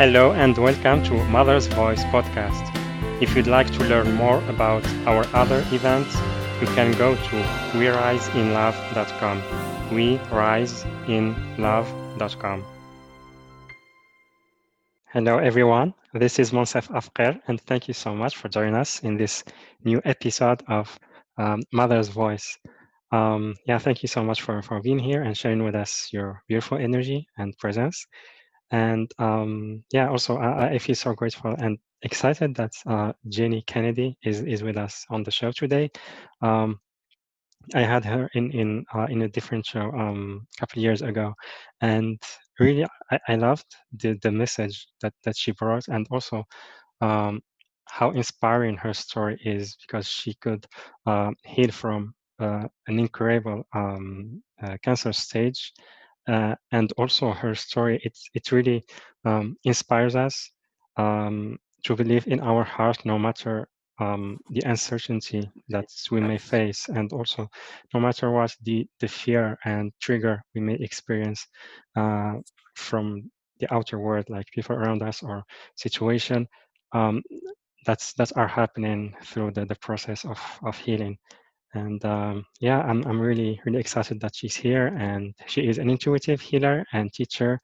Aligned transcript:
Hello 0.00 0.32
and 0.32 0.56
welcome 0.56 1.04
to 1.04 1.12
Mother's 1.24 1.66
Voice 1.66 2.02
podcast. 2.04 2.64
If 3.20 3.36
you'd 3.36 3.46
like 3.46 3.70
to 3.72 3.84
learn 3.84 4.14
more 4.14 4.42
about 4.48 4.82
our 5.06 5.26
other 5.34 5.62
events, 5.72 6.14
you 6.58 6.66
can 6.68 6.92
go 6.92 7.16
to 7.16 7.42
weriseinlove.com. 7.76 9.42
weriseinlove.com. 9.90 12.64
Hello 15.12 15.36
everyone, 15.36 15.92
this 16.14 16.38
is 16.38 16.50
Monsef 16.50 16.88
Afker 16.88 17.38
and 17.46 17.60
thank 17.60 17.86
you 17.86 17.92
so 17.92 18.14
much 18.14 18.38
for 18.38 18.48
joining 18.48 18.76
us 18.76 19.00
in 19.00 19.18
this 19.18 19.44
new 19.84 20.00
episode 20.06 20.62
of 20.66 20.98
um, 21.36 21.60
Mother's 21.74 22.08
Voice. 22.08 22.56
Um, 23.12 23.54
yeah, 23.66 23.76
thank 23.76 24.02
you 24.02 24.08
so 24.08 24.24
much 24.24 24.40
for, 24.40 24.62
for 24.62 24.80
being 24.80 24.98
here 24.98 25.24
and 25.24 25.36
sharing 25.36 25.62
with 25.62 25.74
us 25.74 26.08
your 26.10 26.42
beautiful 26.48 26.78
energy 26.78 27.28
and 27.36 27.54
presence. 27.58 28.06
And 28.70 29.10
um, 29.18 29.84
yeah, 29.92 30.08
also 30.08 30.36
I, 30.36 30.74
I, 30.74 30.78
feel 30.78 30.94
so 30.94 31.12
grateful 31.12 31.54
and 31.58 31.78
excited 32.02 32.54
that 32.54 32.72
uh, 32.86 33.12
Jenny 33.28 33.62
Kennedy 33.66 34.16
is, 34.22 34.42
is 34.42 34.62
with 34.62 34.76
us 34.76 35.04
on 35.10 35.24
the 35.24 35.30
show 35.30 35.50
today. 35.50 35.90
Um, 36.40 36.78
I 37.74 37.82
had 37.82 38.04
her 38.04 38.30
in 38.34 38.50
in 38.52 38.84
uh, 38.94 39.06
in 39.10 39.22
a 39.22 39.28
different 39.28 39.66
show 39.66 39.92
um, 39.92 40.46
a 40.56 40.60
couple 40.60 40.82
years 40.82 41.02
ago, 41.02 41.34
and 41.80 42.20
really 42.58 42.86
I, 43.10 43.18
I, 43.28 43.34
loved 43.36 43.66
the 43.92 44.18
the 44.22 44.32
message 44.32 44.86
that 45.02 45.12
that 45.24 45.36
she 45.36 45.52
brought, 45.52 45.86
and 45.88 46.06
also 46.10 46.44
um, 47.00 47.42
how 47.86 48.10
inspiring 48.10 48.76
her 48.78 48.94
story 48.94 49.38
is 49.44 49.76
because 49.82 50.06
she 50.06 50.34
could 50.34 50.66
uh, 51.06 51.30
heal 51.44 51.70
from 51.70 52.14
uh, 52.38 52.66
an 52.86 52.98
incurable 52.98 53.62
um, 53.74 54.42
uh, 54.62 54.76
cancer 54.82 55.12
stage 55.12 55.72
uh, 56.28 56.54
and 56.72 56.92
also 56.96 57.32
her 57.32 57.54
story 57.54 58.00
it 58.04 58.16
it 58.34 58.52
really 58.52 58.82
um, 59.24 59.56
inspires 59.64 60.16
us 60.16 60.50
um, 60.96 61.58
to 61.84 61.96
believe 61.96 62.26
in 62.26 62.40
our 62.40 62.64
heart 62.64 62.98
no 63.04 63.18
matter 63.18 63.68
um, 64.00 64.38
the 64.50 64.62
uncertainty 64.64 65.50
that 65.68 65.86
we 66.10 66.20
may 66.20 66.38
face 66.38 66.88
and 66.88 67.12
also 67.12 67.48
no 67.94 68.00
matter 68.00 68.30
what 68.30 68.54
the 68.62 68.86
the 69.00 69.08
fear 69.08 69.58
and 69.64 69.92
trigger 70.00 70.42
we 70.54 70.60
may 70.60 70.74
experience 70.74 71.46
uh, 71.96 72.34
from 72.74 73.30
the 73.60 73.72
outer 73.74 73.98
world 73.98 74.24
like 74.30 74.46
people 74.52 74.74
around 74.74 75.02
us 75.02 75.22
or 75.22 75.42
situation 75.76 76.46
um, 76.92 77.22
that's 77.86 78.12
that 78.14 78.36
are 78.36 78.48
happening 78.48 79.14
through 79.24 79.50
the, 79.52 79.64
the 79.66 79.76
process 79.76 80.24
of, 80.24 80.38
of 80.64 80.76
healing 80.76 81.16
and 81.74 82.04
um, 82.04 82.44
yeah, 82.60 82.80
I'm, 82.80 83.04
I'm 83.06 83.20
really, 83.20 83.60
really 83.64 83.78
excited 83.78 84.20
that 84.20 84.34
she's 84.34 84.56
here. 84.56 84.88
And 84.88 85.34
she 85.46 85.62
is 85.62 85.78
an 85.78 85.90
intuitive 85.90 86.40
healer 86.40 86.84
and 86.92 87.12
teacher, 87.12 87.60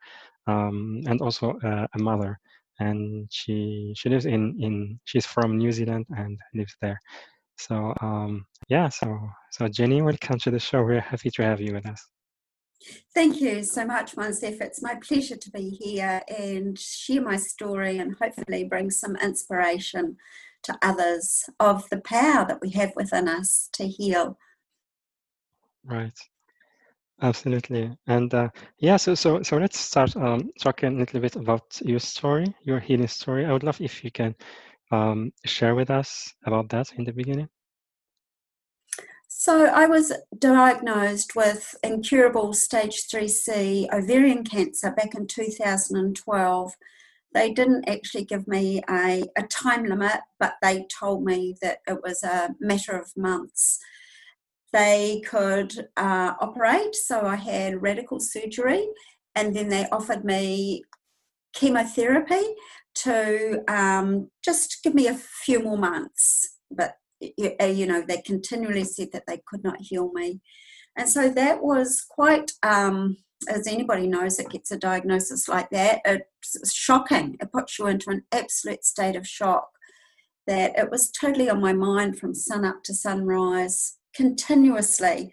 um, 0.46 1.00
and 1.06 1.20
also 1.20 1.58
uh, 1.64 1.86
a 1.94 1.98
mother. 1.98 2.38
And 2.78 3.26
she 3.30 3.94
she 3.96 4.08
lives 4.08 4.26
in 4.26 4.56
in 4.60 5.00
she's 5.04 5.26
from 5.26 5.56
New 5.56 5.72
Zealand 5.72 6.06
and 6.16 6.38
lives 6.54 6.76
there. 6.82 7.00
So 7.58 7.94
um, 8.00 8.44
yeah, 8.68 8.88
so 8.88 9.18
so 9.50 9.66
Jenny, 9.68 10.02
welcome 10.02 10.38
to 10.40 10.50
the 10.50 10.60
show. 10.60 10.82
We're 10.82 11.00
happy 11.00 11.30
to 11.30 11.42
have 11.42 11.60
you 11.60 11.72
with 11.74 11.86
us. 11.86 12.06
Thank 13.14 13.40
you 13.40 13.62
so 13.62 13.86
much, 13.86 14.14
Monsef. 14.16 14.60
It's 14.60 14.82
my 14.82 14.96
pleasure 14.96 15.36
to 15.36 15.50
be 15.50 15.70
here 15.70 16.20
and 16.28 16.78
share 16.78 17.22
my 17.22 17.36
story 17.36 17.98
and 17.98 18.14
hopefully 18.20 18.64
bring 18.64 18.90
some 18.90 19.16
inspiration 19.16 20.16
to 20.66 20.78
others 20.82 21.44
of 21.58 21.88
the 21.90 22.00
power 22.00 22.44
that 22.46 22.60
we 22.60 22.70
have 22.70 22.92
within 22.96 23.28
us 23.28 23.68
to 23.72 23.86
heal. 23.86 24.38
Right. 25.84 26.18
Absolutely. 27.22 27.96
And 28.06 28.34
uh, 28.34 28.50
yeah, 28.78 28.98
so 28.98 29.14
so 29.14 29.42
so 29.42 29.56
let's 29.56 29.78
start 29.78 30.14
um, 30.16 30.50
talking 30.60 30.96
a 30.96 30.98
little 30.98 31.20
bit 31.20 31.36
about 31.36 31.80
your 31.82 31.98
story, 32.00 32.54
your 32.62 32.78
healing 32.78 33.08
story. 33.08 33.46
I 33.46 33.52
would 33.52 33.62
love 33.62 33.80
if 33.80 34.04
you 34.04 34.10
can 34.10 34.34
um, 34.92 35.32
share 35.46 35.74
with 35.74 35.90
us 35.90 36.34
about 36.44 36.68
that 36.70 36.92
in 36.98 37.04
the 37.04 37.12
beginning. 37.12 37.48
So 39.28 39.66
I 39.66 39.86
was 39.86 40.12
diagnosed 40.38 41.36
with 41.36 41.74
incurable 41.82 42.52
stage 42.52 43.06
3C 43.06 43.86
ovarian 43.92 44.44
cancer 44.44 44.90
back 44.90 45.14
in 45.14 45.26
2012 45.26 46.72
they 47.36 47.52
didn't 47.52 47.86
actually 47.86 48.24
give 48.24 48.48
me 48.48 48.80
a, 48.88 49.22
a 49.36 49.42
time 49.42 49.84
limit, 49.84 50.20
but 50.40 50.54
they 50.62 50.86
told 50.98 51.22
me 51.22 51.54
that 51.60 51.80
it 51.86 51.98
was 52.02 52.22
a 52.22 52.54
matter 52.60 52.98
of 52.98 53.12
months. 53.14 53.78
They 54.72 55.22
could 55.26 55.88
uh, 55.98 56.32
operate, 56.40 56.94
so 56.94 57.26
I 57.26 57.36
had 57.36 57.82
radical 57.82 58.20
surgery, 58.20 58.88
and 59.34 59.54
then 59.54 59.68
they 59.68 59.86
offered 59.92 60.24
me 60.24 60.84
chemotherapy 61.52 62.42
to 63.04 63.62
um, 63.68 64.30
just 64.42 64.78
give 64.82 64.94
me 64.94 65.06
a 65.06 65.20
few 65.44 65.60
more 65.60 65.78
months. 65.78 66.56
But 66.70 66.94
you 67.20 67.86
know, 67.86 68.02
they 68.06 68.22
continually 68.22 68.84
said 68.84 69.08
that 69.12 69.24
they 69.26 69.42
could 69.46 69.62
not 69.62 69.76
heal 69.80 70.10
me, 70.14 70.40
and 70.96 71.06
so 71.06 71.28
that 71.28 71.62
was 71.62 72.02
quite 72.08 72.52
um, 72.62 73.18
as 73.48 73.66
anybody 73.66 74.06
knows 74.06 74.36
that 74.36 74.50
gets 74.50 74.70
a 74.70 74.78
diagnosis 74.78 75.48
like 75.48 75.70
that, 75.70 76.00
it's 76.04 76.72
shocking. 76.72 77.36
It 77.40 77.52
puts 77.52 77.78
you 77.78 77.86
into 77.86 78.10
an 78.10 78.24
absolute 78.32 78.84
state 78.84 79.16
of 79.16 79.26
shock. 79.26 79.68
That 80.46 80.78
it 80.78 80.90
was 80.90 81.10
totally 81.10 81.50
on 81.50 81.60
my 81.60 81.72
mind 81.72 82.18
from 82.18 82.34
sun 82.34 82.64
up 82.64 82.82
to 82.84 82.94
sunrise, 82.94 83.98
continuously. 84.14 85.32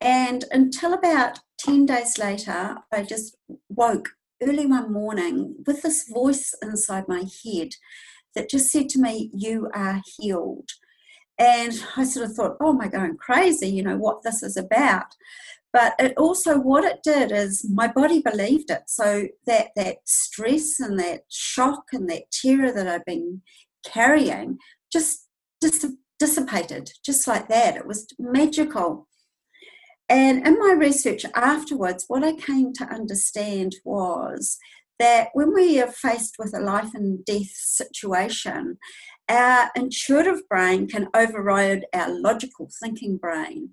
And 0.00 0.44
until 0.50 0.92
about 0.92 1.40
10 1.58 1.86
days 1.86 2.18
later, 2.18 2.76
I 2.92 3.02
just 3.02 3.36
woke 3.68 4.10
early 4.42 4.66
one 4.66 4.92
morning 4.92 5.56
with 5.66 5.82
this 5.82 6.08
voice 6.08 6.54
inside 6.62 7.04
my 7.08 7.24
head 7.44 7.70
that 8.34 8.50
just 8.50 8.70
said 8.70 8.88
to 8.90 9.00
me, 9.00 9.30
You 9.32 9.70
are 9.74 10.02
healed. 10.16 10.70
And 11.38 11.72
I 11.96 12.04
sort 12.04 12.26
of 12.26 12.34
thought, 12.34 12.56
oh, 12.60 12.70
am 12.70 12.80
I 12.80 12.88
going 12.88 13.16
crazy? 13.16 13.68
You 13.68 13.82
know, 13.82 13.96
what 13.96 14.22
this 14.22 14.42
is 14.42 14.56
about. 14.56 15.14
But 15.72 15.94
it 15.98 16.12
also, 16.18 16.58
what 16.58 16.84
it 16.84 16.98
did 17.02 17.32
is 17.32 17.66
my 17.70 17.88
body 17.88 18.20
believed 18.20 18.70
it. 18.70 18.82
So 18.88 19.28
that, 19.46 19.68
that 19.76 19.96
stress 20.04 20.78
and 20.78 20.98
that 20.98 21.22
shock 21.30 21.84
and 21.92 22.08
that 22.10 22.30
terror 22.30 22.72
that 22.72 22.86
I've 22.86 23.06
been 23.06 23.40
carrying 23.84 24.58
just 24.92 25.26
dis- 25.60 25.96
dissipated, 26.18 26.90
just 27.04 27.26
like 27.26 27.48
that. 27.48 27.76
It 27.76 27.86
was 27.86 28.06
magical. 28.18 29.08
And 30.08 30.46
in 30.46 30.58
my 30.58 30.72
research 30.72 31.24
afterwards, 31.34 32.04
what 32.06 32.22
I 32.22 32.34
came 32.34 32.74
to 32.74 32.84
understand 32.84 33.76
was 33.82 34.58
that 34.98 35.28
when 35.32 35.54
we 35.54 35.80
are 35.80 35.90
faced 35.90 36.36
with 36.38 36.54
a 36.54 36.60
life 36.60 36.94
and 36.94 37.24
death 37.24 37.50
situation, 37.54 38.78
our 39.28 39.70
intuitive 39.74 40.46
brain 40.50 40.86
can 40.86 41.08
override 41.14 41.86
our 41.94 42.10
logical 42.10 42.68
thinking 42.82 43.16
brain 43.16 43.70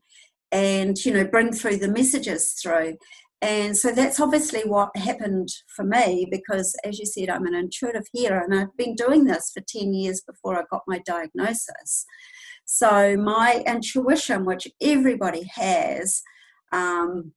and 0.52 0.98
you 1.06 1.14
know 1.14 1.26
bring 1.26 1.52
through 1.52 1.78
the 1.78 1.88
messages 1.88 2.54
through. 2.62 2.98
And 3.42 3.78
so 3.78 3.94
that's 3.94 4.20
obviously 4.20 4.62
what 4.66 4.96
happened 4.98 5.48
for 5.74 5.86
me 5.86 6.28
because 6.30 6.76
as 6.84 7.00
you 7.00 7.06
said 7.06 7.30
i'm 7.30 7.46
an 7.46 7.56
intuitive 7.56 8.06
healer 8.12 8.40
and 8.40 8.54
i've 8.54 8.76
been 8.76 8.96
doing 8.96 9.24
this 9.24 9.52
for 9.54 9.64
10 9.66 9.94
years 9.94 10.22
before 10.22 10.60
i 10.60 10.64
got 10.70 10.84
my 10.88 11.00
diagnosis. 11.06 12.06
So 12.66 13.16
my 13.18 13.64
intuition 13.66 14.46
which 14.46 14.68
everybody 14.82 15.50
has 15.56 16.22
um, 16.72 17.32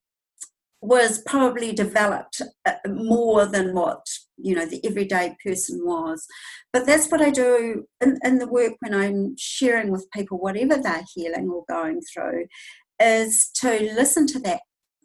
was 0.82 1.22
probably 1.24 1.72
developed 1.72 2.42
uh, 2.66 2.72
more 2.88 3.46
than 3.46 3.72
what 3.72 4.04
you 4.36 4.56
know 4.56 4.66
the 4.66 4.84
everyday 4.84 5.36
person 5.44 5.80
was. 5.84 6.26
But 6.72 6.86
that's 6.86 7.08
what 7.08 7.22
i 7.22 7.30
do 7.30 7.84
in, 8.00 8.18
in 8.24 8.38
the 8.38 8.48
work 8.48 8.72
when 8.80 8.94
i'm 8.94 9.36
sharing 9.38 9.92
with 9.92 10.10
people 10.12 10.38
whatever 10.38 10.76
they're 10.76 11.04
healing 11.14 11.48
or 11.48 11.64
going 11.68 12.00
through 12.12 12.46
is 13.00 13.50
to 13.60 13.70
listen 13.94 14.26
to 14.28 14.38
that 14.40 14.60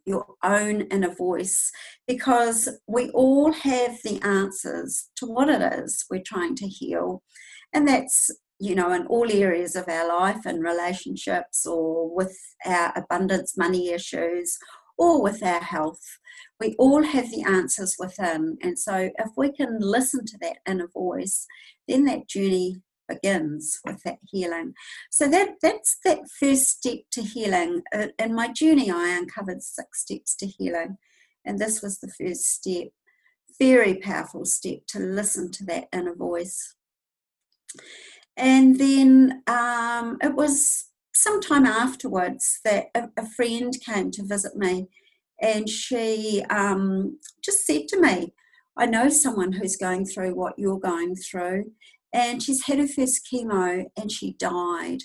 your 0.08 0.26
own 0.42 0.82
inner 0.84 1.14
voice 1.14 1.70
because 2.08 2.70
we 2.88 3.10
all 3.10 3.52
have 3.52 3.98
the 4.04 4.20
answers 4.24 5.10
to 5.18 5.26
what 5.26 5.50
it 5.50 5.62
is 5.80 6.06
we're 6.10 6.24
trying 6.26 6.56
to 6.56 6.68
heal. 6.68 7.22
And 7.74 7.88
that's 7.88 8.32
you 8.60 8.74
know 8.74 8.92
in 8.92 9.06
all 9.08 9.32
areas 9.32 9.76
of 9.76 9.88
our 9.88 10.08
life 10.08 10.46
and 10.46 10.64
relationships 10.64 11.66
or 11.66 12.16
with 12.16 12.36
our 12.66 12.92
abundance 12.96 13.56
money 13.58 13.90
issues 13.90 14.58
or 14.98 15.22
with 15.22 15.44
our 15.44 15.62
health 15.62 16.02
we 16.60 16.76
all 16.80 17.04
have 17.04 17.30
the 17.30 17.44
answers 17.44 17.96
within. 18.00 18.58
And 18.64 18.80
so 18.80 19.12
if 19.20 19.30
we 19.38 19.52
can 19.52 19.78
listen 19.80 20.26
to 20.26 20.38
that 20.42 20.58
inner 20.68 20.88
voice 20.88 21.46
then 21.88 22.06
that 22.06 22.28
journey 22.28 22.82
begins 23.08 23.80
with 23.86 24.02
that 24.04 24.20
healing. 24.26 24.74
So 25.12 25.28
that 25.30 25.56
that's 25.62 25.98
that 26.04 26.20
first 26.40 26.78
step 26.78 27.00
to 27.12 27.22
healing. 27.22 27.82
Uh, 27.94 28.08
in 28.20 28.34
my 28.34 28.52
journey, 28.52 28.92
I 28.92 29.18
uncovered 29.18 29.64
six 29.64 30.02
steps 30.02 30.36
to 30.38 30.48
healing, 30.48 30.98
and 31.46 31.60
this 31.60 31.82
was 31.82 32.00
the 32.00 32.12
first 32.20 32.46
step. 32.46 32.88
Very 33.60 33.96
powerful 33.96 34.46
step 34.46 34.80
to 34.90 35.00
listen 35.00 35.52
to 35.52 35.66
that 35.66 35.88
inner 35.92 36.16
voice. 36.16 36.76
And 38.36 38.80
then 38.80 39.42
um, 39.48 40.18
it 40.22 40.36
was 40.36 40.86
sometime 41.14 41.66
afterwards 41.66 42.60
that 42.64 42.86
a, 42.94 43.10
a, 43.18 43.28
friend 43.28 43.74
came 43.84 44.12
to 44.12 44.24
visit 44.24 44.56
me, 44.56 44.88
and 45.42 45.68
she 45.68 46.44
um, 46.52 47.20
just 47.44 47.66
said 47.66 47.88
to 47.88 48.00
me, 48.00 48.34
I 48.78 48.86
know 48.86 49.10
someone 49.10 49.54
who's 49.54 49.76
going 49.76 50.06
through 50.06 50.36
what 50.36 50.60
you're 50.60 50.80
going 50.80 51.16
through, 51.16 51.72
and 52.18 52.42
she's 52.42 52.66
had 52.66 52.80
her 52.80 52.88
first 52.88 53.30
chemo 53.32 53.86
and 53.96 54.12
she 54.12 54.34
died. 54.34 55.04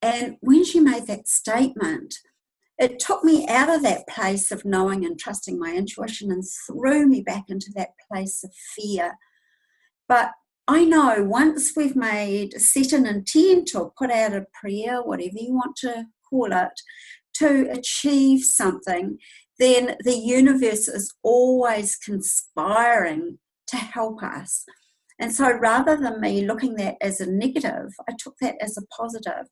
And 0.00 0.36
when 0.40 0.64
she 0.64 0.78
made 0.78 1.08
that 1.08 1.26
statement, 1.26 2.14
it 2.78 3.00
took 3.00 3.24
me 3.24 3.48
out 3.48 3.68
of 3.68 3.82
that 3.82 4.06
place 4.06 4.52
of 4.52 4.64
knowing 4.64 5.04
and 5.04 5.18
trusting 5.18 5.58
my 5.58 5.74
intuition 5.74 6.30
and 6.30 6.44
threw 6.66 7.06
me 7.06 7.20
back 7.20 7.46
into 7.48 7.72
that 7.74 7.90
place 8.08 8.44
of 8.44 8.52
fear. 8.54 9.16
But 10.08 10.30
I 10.68 10.84
know 10.84 11.24
once 11.24 11.72
we've 11.74 11.96
made 11.96 12.60
set 12.60 12.92
an 12.92 13.06
intent 13.06 13.74
or 13.74 13.92
put 13.98 14.12
out 14.12 14.32
a 14.32 14.46
prayer, 14.60 15.02
whatever 15.02 15.38
you 15.38 15.52
want 15.52 15.74
to 15.78 16.06
call 16.30 16.52
it, 16.52 16.80
to 17.38 17.68
achieve 17.72 18.44
something, 18.44 19.18
then 19.58 19.96
the 20.04 20.16
universe 20.16 20.86
is 20.86 21.12
always 21.24 21.96
conspiring 21.96 23.38
to 23.66 23.76
help 23.76 24.22
us. 24.22 24.64
And 25.18 25.32
so 25.32 25.50
rather 25.50 25.96
than 25.96 26.20
me 26.20 26.46
looking 26.46 26.74
that 26.76 26.96
as 27.00 27.20
a 27.20 27.30
negative, 27.30 27.94
I 28.08 28.12
took 28.18 28.36
that 28.40 28.56
as 28.60 28.76
a 28.76 28.86
positive 28.94 29.46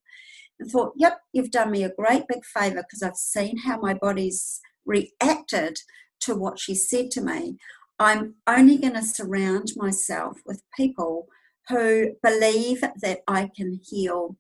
and 0.59 0.71
thought, 0.71 0.93
yep, 0.97 1.19
you've 1.33 1.51
done 1.51 1.71
me 1.71 1.83
a 1.85 1.95
great 1.95 2.25
big 2.29 2.45
favour 2.45 2.83
because 2.83 3.03
I've 3.03 3.17
seen 3.17 3.59
how 3.59 3.79
my 3.79 3.95
body's 3.95 4.61
reacted 4.85 5.79
to 6.21 6.35
what 6.35 6.59
she 6.59 6.75
said 6.75 7.11
to 7.13 7.21
me. 7.21 7.57
I'm 7.99 8.35
only 8.47 8.77
going 8.79 8.95
to 8.95 9.03
surround 9.03 9.73
myself 9.77 10.39
with 10.45 10.63
people 10.77 11.29
who 11.69 12.11
believe 12.23 12.81
that 12.81 13.21
I 13.27 13.51
can 13.57 13.81
heal. 13.83 14.37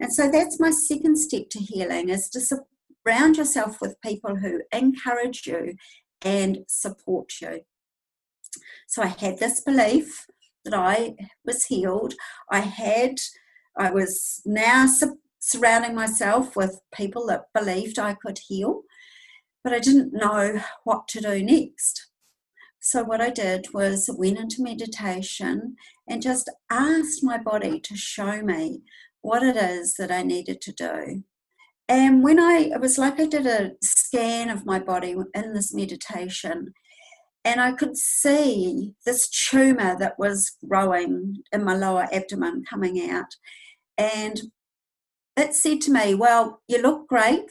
And 0.00 0.12
so 0.12 0.30
that's 0.30 0.60
my 0.60 0.70
second 0.70 1.16
step 1.18 1.48
to 1.50 1.58
healing 1.58 2.08
is 2.08 2.28
to 2.30 2.40
surround 2.40 3.36
yourself 3.36 3.80
with 3.80 4.00
people 4.02 4.36
who 4.36 4.62
encourage 4.72 5.46
you 5.46 5.74
and 6.22 6.60
support 6.68 7.32
you. 7.40 7.60
So 8.86 9.02
I 9.02 9.06
had 9.06 9.38
this 9.38 9.60
belief 9.60 10.26
that 10.64 10.74
I 10.74 11.14
was 11.44 11.64
healed. 11.64 12.14
I 12.50 12.60
had, 12.60 13.16
I 13.76 13.90
was 13.90 14.42
now 14.44 14.86
su- 14.86 15.18
surrounding 15.38 15.94
myself 15.94 16.56
with 16.56 16.80
people 16.94 17.26
that 17.26 17.52
believed 17.54 17.98
I 17.98 18.14
could 18.14 18.38
heal, 18.46 18.82
but 19.64 19.72
I 19.72 19.78
didn't 19.78 20.12
know 20.12 20.60
what 20.84 21.08
to 21.08 21.20
do 21.20 21.42
next. 21.42 22.08
So, 22.80 23.04
what 23.04 23.20
I 23.20 23.30
did 23.30 23.68
was 23.72 24.10
went 24.12 24.38
into 24.38 24.62
meditation 24.62 25.76
and 26.08 26.20
just 26.20 26.50
asked 26.68 27.22
my 27.22 27.38
body 27.38 27.78
to 27.78 27.96
show 27.96 28.42
me 28.42 28.82
what 29.20 29.44
it 29.44 29.56
is 29.56 29.94
that 29.94 30.10
I 30.10 30.22
needed 30.22 30.60
to 30.62 30.72
do. 30.72 31.22
And 31.88 32.22
when 32.22 32.40
I, 32.40 32.70
it 32.72 32.80
was 32.80 32.98
like 32.98 33.20
I 33.20 33.26
did 33.26 33.46
a 33.46 33.72
scan 33.82 34.50
of 34.50 34.66
my 34.66 34.78
body 34.78 35.14
in 35.34 35.52
this 35.52 35.74
meditation, 35.74 36.74
and 37.44 37.60
I 37.60 37.72
could 37.72 37.96
see 37.96 38.94
this 39.04 39.28
tumor 39.28 39.96
that 39.98 40.18
was 40.18 40.56
growing 40.66 41.42
in 41.52 41.64
my 41.64 41.74
lower 41.74 42.08
abdomen 42.12 42.64
coming 42.68 43.10
out. 43.10 43.34
And 43.98 44.40
it 45.36 45.54
said 45.54 45.80
to 45.82 45.90
me, 45.90 46.14
Well, 46.14 46.62
you 46.68 46.80
look 46.80 47.08
great 47.08 47.50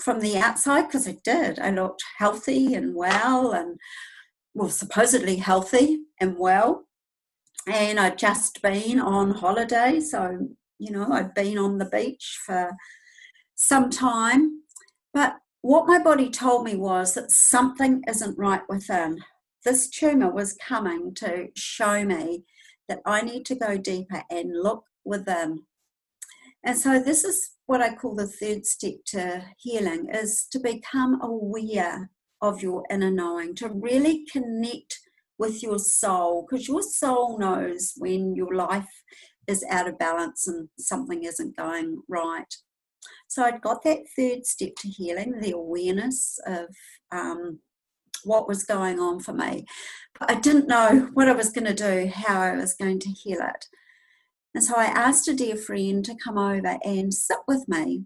from 0.00 0.20
the 0.20 0.36
outside, 0.36 0.82
because 0.82 1.08
I 1.08 1.16
did. 1.24 1.58
I 1.58 1.70
looked 1.70 2.04
healthy 2.18 2.74
and 2.74 2.94
well, 2.94 3.52
and 3.52 3.78
well, 4.54 4.68
supposedly 4.68 5.36
healthy 5.36 6.00
and 6.20 6.38
well. 6.38 6.84
And 7.66 7.98
I'd 7.98 8.18
just 8.18 8.62
been 8.62 9.00
on 9.00 9.32
holiday, 9.32 10.00
so, 10.00 10.48
you 10.78 10.90
know, 10.90 11.10
I'd 11.10 11.34
been 11.34 11.58
on 11.58 11.78
the 11.78 11.86
beach 11.86 12.38
for 12.46 12.72
some 13.56 13.90
time. 13.90 14.62
But 15.12 15.36
what 15.62 15.86
my 15.86 15.98
body 15.98 16.30
told 16.30 16.64
me 16.64 16.76
was 16.76 17.14
that 17.14 17.30
something 17.30 18.02
isn't 18.08 18.38
right 18.38 18.62
within. 18.68 19.18
This 19.64 19.88
tumor 19.88 20.30
was 20.30 20.56
coming 20.66 21.14
to 21.16 21.48
show 21.56 22.04
me 22.04 22.44
that 22.88 23.00
I 23.04 23.22
need 23.22 23.44
to 23.46 23.54
go 23.54 23.76
deeper 23.76 24.22
and 24.30 24.62
look 24.62 24.84
within. 25.04 25.64
And 26.64 26.78
so 26.78 27.00
this 27.00 27.24
is 27.24 27.50
what 27.66 27.82
I 27.82 27.94
call 27.94 28.14
the 28.14 28.26
third 28.26 28.66
step 28.66 28.94
to 29.08 29.44
healing 29.58 30.08
is 30.12 30.46
to 30.52 30.58
become 30.58 31.20
aware 31.20 32.10
of 32.40 32.62
your 32.62 32.84
inner 32.90 33.10
knowing, 33.10 33.54
to 33.56 33.68
really 33.68 34.24
connect 34.30 34.98
with 35.38 35.62
your 35.62 35.78
soul, 35.78 36.46
because 36.48 36.68
your 36.68 36.82
soul 36.82 37.38
knows 37.38 37.92
when 37.96 38.34
your 38.34 38.54
life 38.54 38.88
is 39.46 39.64
out 39.70 39.88
of 39.88 39.98
balance 39.98 40.46
and 40.46 40.68
something 40.78 41.24
isn't 41.24 41.56
going 41.56 42.02
right. 42.08 42.54
So 43.28 43.44
I'd 43.44 43.60
got 43.60 43.84
that 43.84 44.08
third 44.16 44.46
step 44.46 44.74
to 44.78 44.88
healing, 44.88 45.40
the 45.40 45.52
awareness 45.52 46.38
of 46.46 46.66
um, 47.12 47.60
what 48.24 48.48
was 48.48 48.64
going 48.64 48.98
on 48.98 49.20
for 49.20 49.32
me. 49.32 49.66
But 50.18 50.30
I 50.30 50.34
didn't 50.40 50.66
know 50.66 51.10
what 51.14 51.28
I 51.28 51.32
was 51.32 51.50
going 51.50 51.66
to 51.66 51.74
do, 51.74 52.10
how 52.12 52.40
I 52.40 52.56
was 52.56 52.74
going 52.74 53.00
to 53.00 53.10
heal 53.10 53.38
it. 53.40 53.66
And 54.54 54.64
so 54.64 54.74
I 54.76 54.86
asked 54.86 55.28
a 55.28 55.34
dear 55.34 55.56
friend 55.56 56.04
to 56.04 56.16
come 56.16 56.38
over 56.38 56.78
and 56.82 57.12
sit 57.12 57.38
with 57.46 57.68
me. 57.68 58.04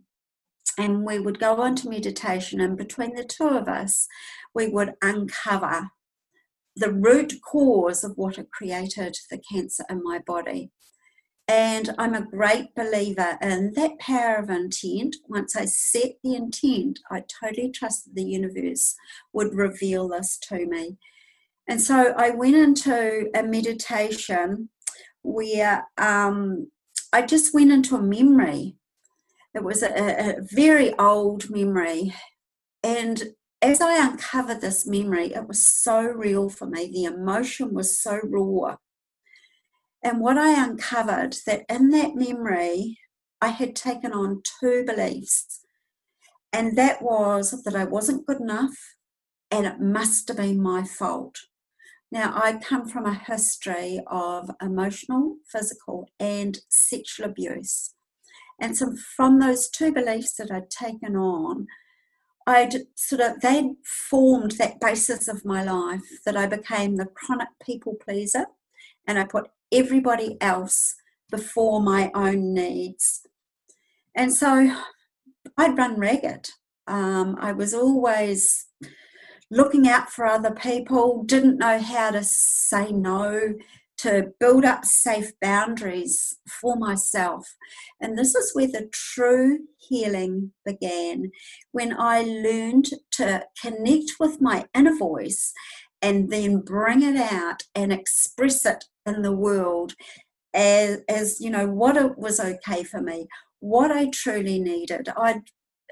And 0.78 1.04
we 1.04 1.19
would 1.19 1.38
go 1.38 1.62
into 1.64 1.88
meditation, 1.88 2.60
and 2.60 2.78
between 2.78 3.14
the 3.14 3.24
two 3.24 3.48
of 3.48 3.69
us, 3.69 4.08
we 4.54 4.69
would 4.69 4.94
uncover 5.02 5.90
the 6.74 6.90
root 6.90 7.34
cause 7.42 8.02
of 8.02 8.12
what 8.16 8.36
had 8.36 8.50
created 8.50 9.16
the 9.30 9.38
cancer 9.52 9.84
in 9.90 10.02
my 10.02 10.19
body. 10.19 10.70
And 11.48 11.90
I'm 11.98 12.14
a 12.14 12.24
great 12.24 12.74
believer 12.74 13.36
in 13.42 13.72
that 13.74 13.98
power 13.98 14.36
of 14.36 14.48
intent. 14.48 15.16
Once 15.28 15.56
I 15.56 15.64
set 15.64 16.12
the 16.22 16.34
intent, 16.34 17.00
I 17.10 17.24
totally 17.42 17.70
trust 17.70 18.04
that 18.04 18.14
the 18.14 18.24
universe 18.24 18.94
would 19.32 19.54
reveal 19.54 20.08
this 20.08 20.38
to 20.48 20.66
me. 20.66 20.98
And 21.68 21.80
so 21.80 22.14
I 22.16 22.30
went 22.30 22.56
into 22.56 23.28
a 23.34 23.42
meditation 23.42 24.68
where 25.22 25.88
um, 25.98 26.70
I 27.12 27.22
just 27.22 27.54
went 27.54 27.72
into 27.72 27.96
a 27.96 28.02
memory. 28.02 28.76
It 29.54 29.62
was 29.62 29.82
a, 29.82 29.90
a 29.90 30.40
very 30.40 30.96
old 30.98 31.50
memory. 31.50 32.14
And 32.82 33.22
as 33.60 33.80
I 33.80 34.04
uncovered 34.04 34.60
this 34.60 34.86
memory, 34.86 35.34
it 35.34 35.46
was 35.46 35.64
so 35.66 36.02
real 36.02 36.48
for 36.48 36.66
me. 36.66 36.88
The 36.88 37.04
emotion 37.04 37.74
was 37.74 38.00
so 38.00 38.20
raw. 38.24 38.76
And 40.02 40.20
what 40.20 40.37
I 40.37 40.64
uncovered 40.64 41.37
that 41.46 41.64
in 41.69 41.90
that 41.90 42.14
memory, 42.14 42.99
I 43.40 43.49
had 43.49 43.76
taken 43.76 44.12
on 44.12 44.43
two 44.60 44.84
beliefs. 44.84 45.60
And 46.52 46.76
that 46.76 47.02
was 47.02 47.62
that 47.62 47.75
I 47.75 47.84
wasn't 47.84 48.26
good 48.26 48.40
enough 48.40 48.76
and 49.50 49.66
it 49.66 49.81
must 49.81 50.28
have 50.28 50.38
been 50.38 50.62
my 50.62 50.82
fault. 50.82 51.38
Now, 52.10 52.32
I 52.34 52.58
come 52.58 52.88
from 52.88 53.06
a 53.06 53.14
history 53.14 54.00
of 54.06 54.50
emotional, 54.60 55.36
physical, 55.50 56.08
and 56.19 56.58
sexual 56.69 57.26
abuse. 57.26 57.94
And 58.60 58.76
so, 58.76 58.94
from 59.17 59.41
those 59.41 59.70
two 59.70 59.93
beliefs 59.93 60.34
that 60.34 60.50
I'd 60.50 60.70
taken 60.70 61.17
on, 61.17 61.69
I'd 62.46 62.74
sort 62.96 63.20
of, 63.20 63.41
they'd 63.41 63.76
formed 63.84 64.53
that 64.53 64.81
basis 64.81 65.26
of 65.29 65.44
my 65.44 65.62
life 65.62 66.03
that 66.26 66.36
I 66.36 66.46
became 66.46 66.96
the 66.96 67.06
chronic 67.06 67.48
people 67.65 67.94
pleaser 67.94 68.46
and 69.06 69.19
I 69.19 69.24
put 69.24 69.48
everybody 69.72 70.36
else 70.41 70.94
before 71.31 71.81
my 71.81 72.10
own 72.14 72.55
needs. 72.55 73.26
And 74.14 74.34
so 74.34 74.76
I'd 75.56 75.76
run 75.76 75.98
ragged. 75.98 76.50
Um, 76.86 77.36
I 77.41 77.52
was 77.52 77.72
always 77.72 78.67
looking 79.50 79.88
out 79.88 80.10
for 80.10 80.26
other 80.26 80.52
people, 80.52 81.24
didn't 81.24 81.58
know 81.58 81.79
how 81.79 82.10
to 82.10 82.22
say 82.24 82.93
no, 82.93 83.55
to 83.98 84.32
build 84.41 84.64
up 84.64 84.84
safe 84.84 85.32
boundaries 85.41 86.36
for 86.60 86.76
myself. 86.76 87.46
And 88.00 88.19
this 88.19 88.34
is 88.34 88.52
where 88.55 88.67
the 88.67 88.88
true 88.93 89.60
healing 89.79 90.52
began 90.64 91.31
when 91.70 91.94
I 91.96 92.22
learned 92.22 92.88
to 93.12 93.44
connect 93.60 94.14
with 94.19 94.41
my 94.41 94.67
inner 94.74 94.96
voice 94.96 95.52
and 96.00 96.31
then 96.31 96.60
bring 96.60 97.02
it 97.02 97.17
out 97.17 97.62
and 97.74 97.93
express 97.93 98.67
it 98.67 98.86
in 99.06 99.22
the 99.22 99.34
world 99.34 99.94
as, 100.54 101.00
as 101.08 101.40
you 101.40 101.50
know 101.50 101.66
what 101.66 101.96
it 101.96 102.18
was 102.18 102.38
okay 102.38 102.82
for 102.82 103.00
me 103.00 103.26
what 103.60 103.90
i 103.92 104.08
truly 104.08 104.58
needed. 104.58 105.08
I'd 105.16 105.42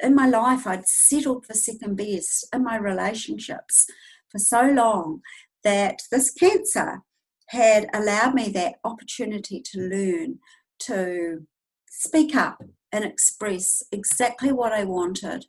in 0.03 0.15
my 0.15 0.27
life 0.27 0.67
i'd 0.67 0.89
settled 0.89 1.47
for 1.47 1.55
second 1.55 1.97
best 1.97 2.47
in 2.55 2.65
my 2.65 2.77
relationships 2.77 3.87
for 4.31 4.39
so 4.39 4.63
long 4.63 5.21
that 5.63 6.01
this 6.11 6.33
cancer 6.33 7.03
had 7.49 7.89
allowed 7.93 8.35
me 8.35 8.49
that 8.49 8.77
opportunity 8.85 9.61
to 9.61 9.81
learn 9.81 10.39
to 10.79 11.47
speak 11.89 12.35
up 12.35 12.63
and 12.93 13.05
express 13.05 13.83
exactly 13.93 14.53
what 14.53 14.73
i 14.73 14.85
wanted. 14.85 15.45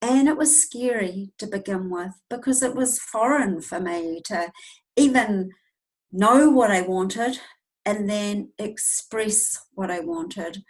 And 0.00 0.28
it 0.28 0.36
was 0.36 0.60
scary 0.60 1.32
to 1.38 1.46
begin 1.46 1.88
with 1.88 2.12
because 2.28 2.62
it 2.62 2.74
was 2.74 2.98
foreign 2.98 3.62
for 3.62 3.80
me 3.80 4.20
to 4.26 4.52
even 4.96 5.50
know 6.14 6.48
what 6.50 6.70
I 6.70 6.80
wanted 6.80 7.38
and 7.84 8.08
then 8.08 8.52
express 8.58 9.66
what 9.74 9.90
I 9.90 10.00
wanted. 10.00 10.64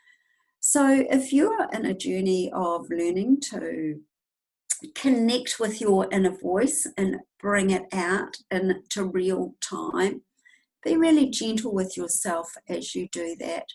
So, 0.58 1.04
if 1.10 1.32
you're 1.32 1.68
in 1.72 1.84
a 1.84 1.94
journey 1.94 2.50
of 2.52 2.86
learning 2.90 3.40
to 3.50 4.00
connect 4.94 5.58
with 5.58 5.80
your 5.80 6.08
inner 6.10 6.36
voice 6.36 6.86
and 6.96 7.16
bring 7.40 7.70
it 7.70 7.84
out 7.92 8.36
into 8.50 9.04
real 9.04 9.54
time. 9.60 10.22
Be 10.82 10.96
really 10.96 11.30
gentle 11.30 11.72
with 11.72 11.96
yourself 11.96 12.54
as 12.68 12.94
you 12.94 13.08
do 13.10 13.36
that. 13.40 13.66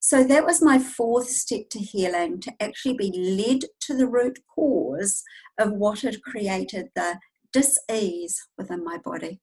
So 0.00 0.24
that 0.24 0.44
was 0.44 0.62
my 0.62 0.78
fourth 0.80 1.28
step 1.28 1.68
to 1.70 1.78
healing 1.78 2.40
to 2.40 2.52
actually 2.60 2.94
be 2.94 3.12
led 3.12 3.68
to 3.82 3.96
the 3.96 4.08
root 4.08 4.40
cause 4.52 5.22
of 5.58 5.72
what 5.72 6.00
had 6.00 6.22
created 6.22 6.88
the 6.96 7.18
dis-ease 7.52 8.40
within 8.58 8.82
my 8.82 8.98
body. 8.98 9.40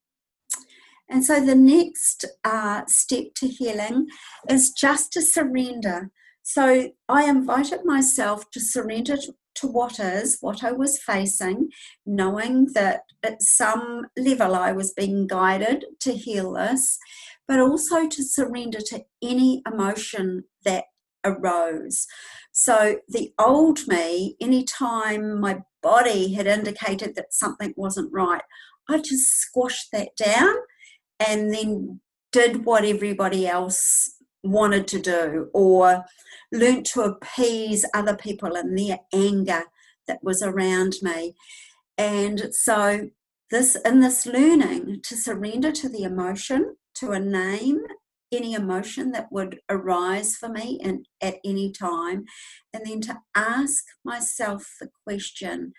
And 1.10 1.25
so 1.25 1.44
the 1.44 1.56
next 1.56 2.25
uh, 2.44 2.84
step 2.88 3.34
to 3.38 3.48
healing 3.48 4.08
is 4.50 4.72
just 4.72 5.12
to 5.13 5.22
surrender. 5.22 6.12
So 6.44 6.92
I 7.08 7.25
invited 7.25 7.84
myself 7.84 8.50
to 8.51 8.60
surrender 8.60 9.18
to 9.56 9.68
what 9.68 10.00
is, 10.00 10.38
what 10.42 10.63
I 10.63 10.72
was 10.72 11.01
facing, 11.01 11.70
knowing 12.06 12.68
that 12.74 13.01
at 13.24 13.42
some 13.42 14.08
level 14.18 14.56
I 14.56 14.72
was 14.72 14.94
being 14.94 15.28
guided 15.28 15.86
to 16.01 16.13
heal 16.13 16.54
this, 16.54 16.98
but 17.48 17.60
also 17.60 18.08
to 18.08 18.24
surrender 18.24 18.80
to 18.88 19.04
any 19.22 19.62
emotion 19.72 20.46
that 20.63 20.86
arose. 21.25 22.08
So 22.51 23.00
the 23.08 23.34
old 23.39 23.88
me, 23.88 24.36
anytime 24.39 25.39
my 25.39 25.60
body 25.82 26.34
had 26.34 26.48
indicated 26.48 27.16
that 27.16 27.34
something 27.34 27.74
wasn't 27.75 28.13
right, 28.13 28.42
I 28.89 29.00
just 29.00 29.39
squashed 29.39 29.92
that 29.92 30.16
down 30.16 30.56
and 31.20 31.54
then 31.54 32.02
did 32.32 32.66
what 32.66 32.86
everybody 32.86 33.48
else 33.48 34.16
wanted 34.44 34.88
to 34.88 35.00
do 35.00 35.50
or 35.54 36.06
learnt 36.52 36.86
to 36.86 37.02
appease 37.02 37.86
other 37.94 38.16
people 38.16 38.56
and 38.56 38.78
their 38.78 39.00
anger 39.14 39.64
that 40.08 40.24
was 40.24 40.42
around 40.42 40.96
me. 41.02 41.36
And 41.98 42.54
so 42.54 43.10
this 43.52 43.76
in 43.84 44.00
this 44.00 44.26
learning 44.26 45.02
to 45.04 45.18
surrender 45.18 45.72
to 45.72 45.90
the 45.90 46.04
emotion, 46.04 46.76
to 46.96 47.12
a 47.12 47.20
name 47.20 47.82
any 48.32 48.54
emotion 48.54 49.12
that 49.12 49.32
would 49.32 49.60
arise 49.70 50.36
for 50.36 50.50
me 50.50 50.80
and 50.84 51.06
at 51.22 51.36
any 51.44 51.72
time, 51.72 52.26
and 52.74 52.86
then 52.86 53.02
to 53.02 53.20
ask 53.36 53.84
myself 54.04 54.76
the 54.80 54.90
question, 55.04 55.74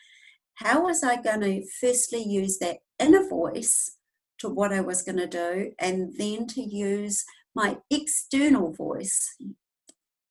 how 0.54 0.84
was 0.84 1.02
I 1.02 1.20
going 1.20 1.40
to 1.40 1.64
firstly 1.80 2.22
use 2.22 2.58
that 2.58 2.78
inner 2.98 3.28
voice 3.28 3.96
to 4.40 4.48
what 4.48 4.72
I 4.72 4.80
was 4.80 5.02
going 5.02 5.18
to 5.18 5.26
do, 5.26 5.72
and 5.78 6.14
then 6.18 6.46
to 6.48 6.60
use 6.62 7.24
my 7.54 7.78
external 7.90 8.72
voice 8.72 9.36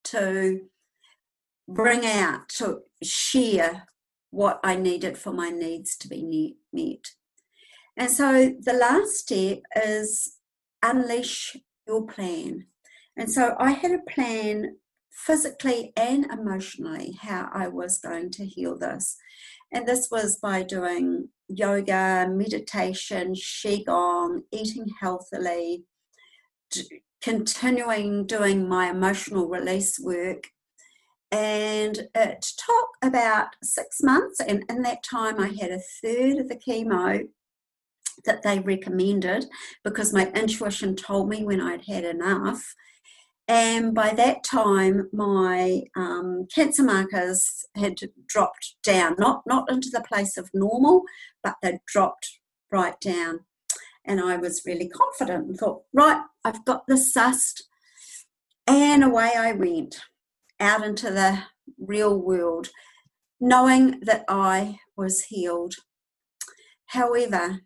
to 0.05 0.61
bring 1.67 2.05
out, 2.05 2.49
to 2.49 2.79
share 3.03 3.87
what 4.31 4.59
I 4.63 4.75
needed 4.75 5.17
for 5.17 5.31
my 5.31 5.49
needs 5.49 5.95
to 5.97 6.07
be 6.07 6.55
met. 6.71 7.11
And 7.97 8.09
so 8.09 8.53
the 8.59 8.73
last 8.73 9.11
step 9.17 9.59
is 9.75 10.37
unleash 10.83 11.57
your 11.87 12.05
plan. 12.05 12.67
And 13.17 13.31
so 13.31 13.55
I 13.59 13.71
had 13.71 13.91
a 13.91 14.11
plan 14.11 14.77
physically 15.11 15.91
and 15.97 16.25
emotionally 16.25 17.17
how 17.21 17.49
I 17.53 17.67
was 17.67 17.99
going 17.99 18.31
to 18.31 18.45
heal 18.45 18.77
this. 18.77 19.17
And 19.71 19.85
this 19.85 20.07
was 20.09 20.37
by 20.37 20.63
doing 20.63 21.29
yoga, 21.49 22.27
meditation, 22.29 23.33
Qigong, 23.33 24.43
eating 24.51 24.87
healthily, 25.01 25.83
continuing 27.21 28.25
doing 28.25 28.69
my 28.69 28.89
emotional 28.89 29.47
release 29.49 29.99
work. 29.99 30.47
And 31.31 32.07
it 32.15 32.41
took 32.57 32.87
about 33.03 33.55
six 33.63 34.01
months, 34.01 34.39
and 34.39 34.63
in 34.69 34.81
that 34.83 35.03
time, 35.03 35.39
I 35.39 35.49
had 35.49 35.71
a 35.71 35.81
third 36.01 36.37
of 36.37 36.49
the 36.49 36.55
chemo 36.55 37.27
that 38.25 38.41
they 38.43 38.59
recommended 38.59 39.45
because 39.83 40.13
my 40.13 40.31
intuition 40.31 40.95
told 40.95 41.29
me 41.29 41.43
when 41.43 41.61
I'd 41.61 41.85
had 41.85 42.03
enough. 42.03 42.73
And 43.49 43.95
by 43.95 44.13
that 44.13 44.43
time, 44.43 45.09
my 45.11 45.81
um, 45.95 46.47
cancer 46.53 46.83
markers 46.83 47.65
had 47.73 47.95
dropped 48.27 48.75
down, 48.83 49.15
not, 49.17 49.41
not 49.47 49.71
into 49.71 49.89
the 49.89 50.05
place 50.07 50.37
of 50.37 50.51
normal, 50.53 51.01
but 51.41 51.55
they'd 51.63 51.79
dropped 51.87 52.39
right 52.71 52.99
down. 53.01 53.39
And 54.05 54.21
I 54.21 54.37
was 54.37 54.61
really 54.67 54.87
confident 54.87 55.47
and 55.47 55.57
thought, 55.57 55.81
right, 55.93 56.21
I've 56.45 56.63
got 56.63 56.85
this 56.87 57.11
sussed. 57.11 57.63
And 58.67 59.03
away 59.03 59.31
I 59.35 59.53
went 59.53 59.99
out 60.59 60.85
into 60.85 61.09
the 61.09 61.39
real 61.79 62.21
world, 62.21 62.69
knowing 63.39 63.99
that 64.01 64.25
I 64.29 64.77
was 64.95 65.23
healed. 65.23 65.73
However, 66.85 67.61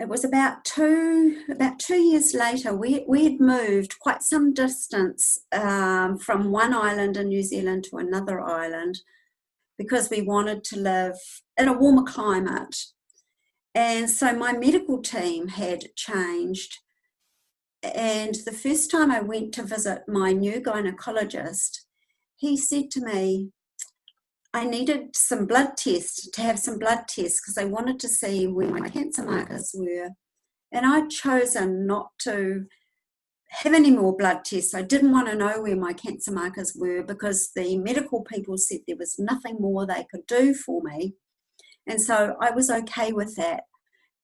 it 0.00 0.08
was 0.08 0.24
about 0.24 0.64
two 0.64 1.42
about 1.50 1.78
two 1.78 2.00
years 2.00 2.34
later 2.34 2.74
we, 2.74 3.04
we 3.06 3.24
had 3.24 3.40
moved 3.40 3.98
quite 4.00 4.22
some 4.22 4.52
distance 4.52 5.38
um, 5.52 6.18
from 6.18 6.50
one 6.50 6.74
island 6.74 7.16
in 7.16 7.28
new 7.28 7.42
zealand 7.42 7.84
to 7.84 7.96
another 7.98 8.40
island 8.40 9.00
because 9.78 10.10
we 10.10 10.22
wanted 10.22 10.62
to 10.64 10.78
live 10.78 11.16
in 11.58 11.68
a 11.68 11.72
warmer 11.72 12.04
climate. 12.04 12.76
And 13.74 14.08
so 14.08 14.32
my 14.32 14.52
medical 14.52 15.02
team 15.02 15.48
had 15.48 15.94
changed. 15.96 16.78
And 17.82 18.36
the 18.46 18.52
first 18.52 18.90
time 18.90 19.10
i 19.10 19.20
went 19.20 19.52
to 19.54 19.62
visit 19.62 20.04
my 20.08 20.32
new 20.32 20.60
gynecologist 20.60 21.80
he 22.36 22.56
said 22.56 22.90
to 22.90 23.00
me 23.00 23.50
I 24.54 24.64
needed 24.64 25.16
some 25.16 25.46
blood 25.46 25.76
tests 25.76 26.30
to 26.30 26.40
have 26.40 26.60
some 26.60 26.78
blood 26.78 27.08
tests 27.08 27.40
because 27.40 27.58
I 27.58 27.64
wanted 27.64 27.98
to 28.00 28.08
see 28.08 28.46
where 28.46 28.70
my 28.70 28.88
cancer 28.88 29.24
markers 29.24 29.74
were. 29.76 30.10
And 30.70 30.86
I'd 30.86 31.10
chosen 31.10 31.88
not 31.88 32.10
to 32.20 32.66
have 33.50 33.74
any 33.74 33.90
more 33.90 34.16
blood 34.16 34.44
tests. 34.44 34.72
I 34.72 34.82
didn't 34.82 35.10
want 35.10 35.26
to 35.26 35.34
know 35.34 35.60
where 35.60 35.74
my 35.74 35.92
cancer 35.92 36.30
markers 36.30 36.72
were 36.76 37.02
because 37.02 37.50
the 37.56 37.76
medical 37.78 38.22
people 38.22 38.56
said 38.56 38.78
there 38.86 38.96
was 38.96 39.18
nothing 39.18 39.56
more 39.58 39.86
they 39.86 40.06
could 40.08 40.24
do 40.28 40.54
for 40.54 40.80
me. 40.82 41.14
And 41.88 42.00
so 42.00 42.36
I 42.40 42.52
was 42.52 42.70
okay 42.70 43.12
with 43.12 43.34
that. 43.34 43.64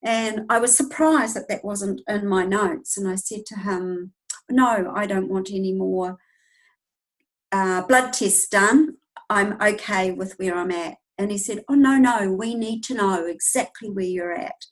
And 0.01 0.45
I 0.49 0.59
was 0.59 0.75
surprised 0.75 1.35
that 1.35 1.49
that 1.49 1.65
wasn't 1.65 2.01
in 2.07 2.25
my 2.25 2.45
notes. 2.45 2.97
And 2.97 3.05
I 3.05 3.15
said 3.15 3.45
to 3.47 3.59
him, 3.59 4.13
No, 4.49 4.93
I 4.95 5.05
don't 5.07 5.29
want 5.29 5.51
any 5.51 5.73
more 5.73 6.19
uh, 7.51 7.81
blood 7.81 8.13
tests 8.13 8.47
done. 8.47 8.95
I'm 9.31 9.55
okay 9.61 10.11
with 10.11 10.33
where 10.33 10.57
I'm 10.57 10.71
at. 10.71 10.97
And 11.17 11.31
he 11.31 11.37
said, 11.37 11.63
Oh, 11.69 11.73
no, 11.73 11.97
no, 11.97 12.33
we 12.33 12.53
need 12.53 12.83
to 12.83 12.93
know 12.93 13.25
exactly 13.25 13.89
where 13.89 14.03
you're 14.03 14.33
at. 14.33 14.65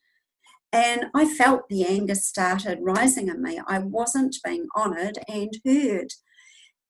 And 0.73 1.05
I 1.15 1.33
felt 1.33 1.69
the 1.69 1.85
anger 1.85 2.13
started 2.13 2.79
rising 2.81 3.29
in 3.29 3.41
me. 3.41 3.61
I 3.65 3.79
wasn't 3.79 4.35
being 4.43 4.67
honoured 4.75 5.17
and 5.29 5.49
heard. 5.65 6.09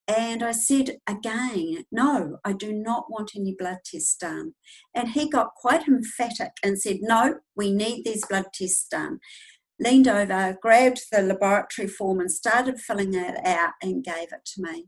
And 0.08 0.42
I 0.42 0.52
said 0.52 0.98
again, 1.08 1.86
No, 1.92 2.40
I 2.44 2.54
do 2.54 2.74
not 2.74 3.12
want 3.12 3.34
any 3.36 3.56
blood 3.58 3.78
tests 3.86 4.18
done. 4.18 4.56
And 4.96 5.10
he 5.10 5.30
got 5.30 5.54
quite 5.56 5.88
emphatic 5.88 6.54
and 6.64 6.82
said, 6.82 6.98
No, 7.02 7.36
we 7.56 7.72
need 7.72 8.04
these 8.04 8.26
blood 8.26 8.48
tests 8.52 8.88
done. 8.90 9.20
Leaned 9.80 10.08
over, 10.08 10.58
grabbed 10.60 11.02
the 11.12 11.22
laboratory 11.22 11.88
form 11.88 12.20
and 12.20 12.32
started 12.32 12.80
filling 12.80 13.14
it 13.14 13.38
out 13.46 13.74
and 13.84 14.04
gave 14.04 14.34
it 14.34 14.44
to 14.56 14.62
me. 14.64 14.88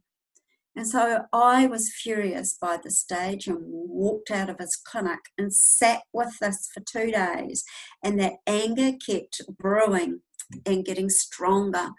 And 0.75 0.87
so 0.87 1.25
I 1.33 1.67
was 1.67 1.93
furious 1.93 2.57
by 2.59 2.77
the 2.81 2.91
stage 2.91 3.47
and 3.47 3.59
walked 3.61 4.31
out 4.31 4.49
of 4.49 4.57
his 4.59 4.75
clinic 4.75 5.19
and 5.37 5.53
sat 5.53 6.03
with 6.13 6.39
this 6.39 6.69
for 6.73 6.81
two 6.81 7.11
days. 7.11 7.63
And 8.03 8.19
that 8.19 8.33
anger 8.47 8.91
kept 9.05 9.41
brewing 9.59 10.21
and 10.65 10.85
getting 10.85 11.09
stronger. 11.09 11.89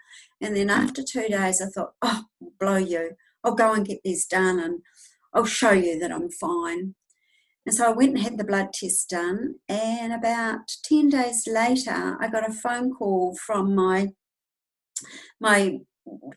And 0.41 0.55
then 0.55 0.69
after 0.69 1.03
two 1.03 1.27
days, 1.27 1.61
I 1.61 1.67
thought, 1.67 1.93
oh, 2.01 2.23
blow 2.59 2.77
you. 2.77 3.11
I'll 3.43 3.55
go 3.55 3.73
and 3.73 3.85
get 3.85 3.99
these 4.03 4.25
done 4.25 4.59
and 4.59 4.81
I'll 5.33 5.45
show 5.45 5.71
you 5.71 5.99
that 5.99 6.11
I'm 6.11 6.29
fine. 6.31 6.95
And 7.65 7.75
so 7.75 7.89
I 7.89 7.93
went 7.93 8.15
and 8.15 8.23
had 8.23 8.37
the 8.37 8.43
blood 8.43 8.73
test 8.73 9.09
done. 9.09 9.55
And 9.69 10.13
about 10.13 10.59
10 10.83 11.09
days 11.09 11.43
later, 11.47 12.17
I 12.19 12.27
got 12.27 12.49
a 12.49 12.53
phone 12.53 12.93
call 12.93 13.35
from 13.45 13.75
my 13.75 14.09
my 15.39 15.79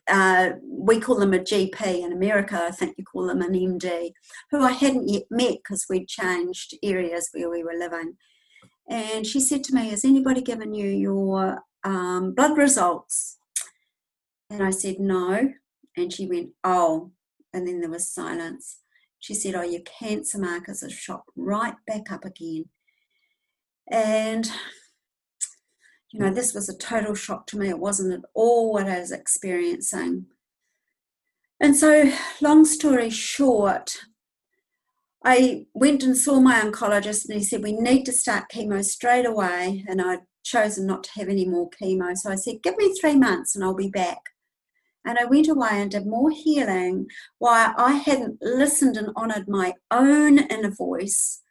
uh, 0.07 0.51
we 0.63 0.99
call 0.99 1.19
them 1.19 1.33
a 1.33 1.39
GP 1.39 2.03
in 2.03 2.13
America, 2.13 2.65
I 2.67 2.71
think 2.71 2.95
you 2.97 3.03
call 3.03 3.27
them 3.27 3.41
an 3.41 3.53
MD, 3.53 4.11
who 4.51 4.63
I 4.63 4.71
hadn't 4.71 5.09
yet 5.09 5.23
met 5.29 5.57
because 5.57 5.85
we'd 5.89 6.07
changed 6.07 6.75
areas 6.83 7.29
where 7.33 7.49
we 7.49 7.63
were 7.63 7.77
living. 7.77 8.13
And 8.89 9.27
she 9.27 9.39
said 9.39 9.63
to 9.65 9.75
me, 9.75 9.89
Has 9.89 10.05
anybody 10.05 10.41
given 10.41 10.73
you 10.73 10.89
your 10.89 11.61
um, 11.83 12.33
blood 12.33 12.57
results? 12.57 13.37
And 14.49 14.63
I 14.63 14.69
said, 14.69 14.99
No. 14.99 15.53
And 15.97 16.13
she 16.13 16.25
went, 16.25 16.49
Oh. 16.63 17.11
And 17.53 17.67
then 17.67 17.81
there 17.81 17.89
was 17.89 18.09
silence. 18.09 18.79
She 19.19 19.33
said, 19.33 19.55
Oh, 19.55 19.63
your 19.63 19.81
cancer 19.81 20.37
markers 20.37 20.81
have 20.81 20.93
shot 20.93 21.23
right 21.35 21.75
back 21.85 22.11
up 22.11 22.23
again. 22.23 22.65
And 23.91 24.49
you 26.11 26.19
know, 26.19 26.31
this 26.31 26.53
was 26.53 26.69
a 26.69 26.77
total 26.77 27.13
shock 27.13 27.47
to 27.47 27.57
me. 27.57 27.69
It 27.69 27.79
wasn't 27.79 28.13
at 28.13 28.29
all 28.33 28.71
what 28.71 28.87
I 28.87 28.99
was 28.99 29.11
experiencing. 29.11 30.25
And 31.59 31.75
so, 31.75 32.11
long 32.41 32.65
story 32.65 33.09
short, 33.09 33.97
I 35.25 35.65
went 35.73 36.03
and 36.03 36.15
saw 36.15 36.39
my 36.39 36.59
oncologist, 36.59 37.25
and 37.25 37.37
he 37.37 37.43
said, 37.43 37.63
We 37.63 37.73
need 37.73 38.05
to 38.05 38.13
start 38.13 38.51
chemo 38.53 38.83
straight 38.83 39.25
away. 39.25 39.83
And 39.87 40.01
I'd 40.01 40.21
chosen 40.47 40.87
not 40.87 41.03
to 41.03 41.11
have 41.15 41.27
any 41.27 41.45
more 41.45 41.69
chemo. 41.69 42.15
So 42.15 42.31
I 42.31 42.35
said, 42.35 42.63
Give 42.63 42.77
me 42.77 42.93
three 42.93 43.15
months 43.15 43.55
and 43.55 43.63
I'll 43.63 43.75
be 43.75 43.89
back. 43.89 44.19
And 45.05 45.17
I 45.17 45.25
went 45.25 45.47
away 45.47 45.69
and 45.71 45.91
did 45.91 46.05
more 46.05 46.31
healing 46.31 47.07
while 47.39 47.73
I 47.77 47.93
hadn't 47.93 48.39
listened 48.41 48.97
and 48.97 49.09
honoured 49.15 49.47
my 49.47 49.73
own 49.89 50.39
inner 50.39 50.71
voice 50.71 51.41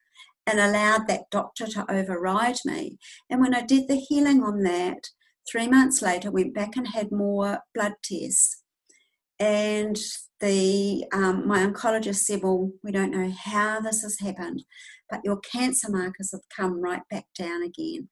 and 0.46 0.60
allowed 0.60 1.08
that 1.08 1.30
doctor 1.30 1.66
to 1.66 1.90
override 1.90 2.58
me. 2.64 2.98
And 3.28 3.40
when 3.40 3.54
I 3.54 3.62
did 3.62 3.88
the 3.88 3.96
healing 3.96 4.42
on 4.42 4.62
that, 4.62 5.08
three 5.50 5.66
months 5.68 6.02
later, 6.02 6.30
went 6.30 6.54
back 6.54 6.76
and 6.76 6.88
had 6.88 7.10
more 7.10 7.60
blood 7.74 7.94
tests. 8.02 8.62
And 9.38 9.98
the 10.40 11.04
um, 11.12 11.46
my 11.46 11.66
oncologist 11.66 12.20
said, 12.20 12.42
"Well, 12.42 12.70
we 12.82 12.90
don't 12.92 13.10
know 13.10 13.30
how 13.30 13.80
this 13.80 14.02
has 14.02 14.18
happened, 14.20 14.64
but 15.10 15.20
your 15.24 15.38
cancer 15.38 15.90
markers 15.90 16.32
have 16.32 16.42
come 16.54 16.80
right 16.80 17.02
back 17.10 17.26
down 17.38 17.62
again." 17.62 18.08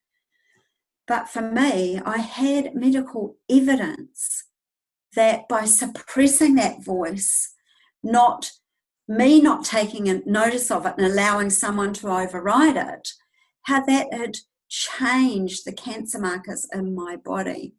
But 1.06 1.28
for 1.28 1.42
me, 1.42 2.00
I 2.04 2.18
had 2.18 2.74
medical 2.74 3.36
evidence 3.50 4.44
that 5.14 5.48
by 5.48 5.64
suppressing 5.64 6.54
that 6.56 6.84
voice, 6.84 7.54
not 8.02 8.50
me 9.06 9.40
not 9.40 9.64
taking 9.64 10.23
notice 10.26 10.70
of 10.70 10.87
it 10.87 10.94
and 10.96 11.06
allowing 11.06 11.50
someone 11.50 11.92
to 11.94 12.08
override 12.08 12.76
it, 12.76 13.11
how 13.62 13.84
that 13.84 14.12
had 14.12 14.37
changed 14.68 15.64
the 15.64 15.73
cancer 15.73 16.18
markers 16.18 16.66
in 16.73 16.94
my 16.94 17.16
body. 17.16 17.75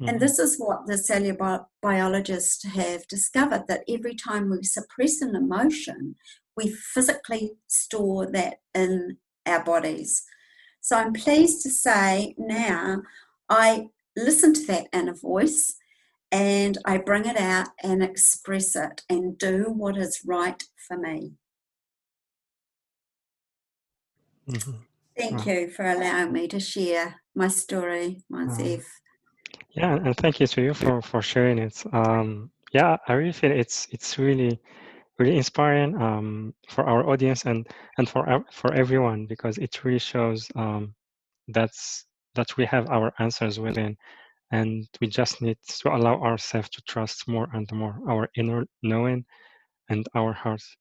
Mm-hmm. 0.00 0.08
And 0.08 0.20
this 0.20 0.38
is 0.38 0.58
what 0.58 0.86
the 0.86 0.98
cellular 0.98 1.66
biologists 1.80 2.64
have 2.64 3.06
discovered 3.06 3.64
that 3.68 3.84
every 3.88 4.14
time 4.14 4.50
we 4.50 4.62
suppress 4.62 5.22
an 5.22 5.34
emotion, 5.34 6.16
we 6.56 6.70
physically 6.70 7.52
store 7.68 8.26
that 8.32 8.56
in 8.74 9.18
our 9.46 9.64
bodies. 9.64 10.24
So 10.80 10.96
I'm 10.96 11.12
pleased 11.12 11.62
to 11.62 11.70
say 11.70 12.34
now 12.36 13.02
I 13.48 13.88
listen 14.16 14.52
to 14.54 14.66
that 14.66 14.88
inner 14.92 15.14
voice 15.14 15.74
and 16.32 16.78
I 16.86 16.96
bring 16.96 17.26
it 17.26 17.36
out 17.36 17.68
and 17.82 18.02
express 18.02 18.74
it 18.74 19.02
and 19.08 19.36
do 19.38 19.66
what 19.68 19.98
is 19.98 20.22
right 20.26 20.60
for 20.88 20.96
me. 20.96 21.32
Mm-hmm. 24.48 24.72
Thank 25.16 25.46
wow. 25.46 25.52
you 25.52 25.70
for 25.70 25.84
allowing 25.84 26.32
me 26.32 26.48
to 26.48 26.58
share 26.58 27.20
my 27.34 27.48
story, 27.48 28.22
Monsef. 28.32 28.82
Yeah, 29.70 29.94
and 29.94 30.16
thank 30.16 30.40
you 30.40 30.46
to 30.46 30.62
you 30.62 30.74
for 30.74 31.02
for 31.02 31.20
sharing 31.22 31.58
it. 31.58 31.84
Um, 31.92 32.50
yeah, 32.72 32.96
I 33.06 33.12
really 33.12 33.32
feel 33.32 33.52
it's 33.52 33.86
it's 33.90 34.18
really 34.18 34.58
really 35.18 35.36
inspiring 35.36 35.94
um, 36.00 36.54
for 36.68 36.84
our 36.84 37.08
audience 37.08 37.44
and 37.44 37.66
and 37.98 38.08
for 38.08 38.44
for 38.50 38.72
everyone 38.72 39.26
because 39.26 39.58
it 39.58 39.84
really 39.84 39.98
shows 39.98 40.50
um, 40.56 40.94
that's 41.48 42.06
that 42.34 42.56
we 42.56 42.64
have 42.64 42.88
our 42.88 43.12
answers 43.18 43.60
within, 43.60 43.96
and 44.52 44.88
we 45.00 45.08
just 45.08 45.42
need 45.42 45.58
to 45.66 45.94
allow 45.94 46.22
ourselves 46.22 46.70
to 46.70 46.82
trust 46.82 47.28
more 47.28 47.48
and 47.54 47.70
more 47.72 47.98
our 48.08 48.28
inner 48.36 48.66
knowing 48.82 49.24
and 49.90 50.06
our 50.14 50.32
hearts, 50.32 50.76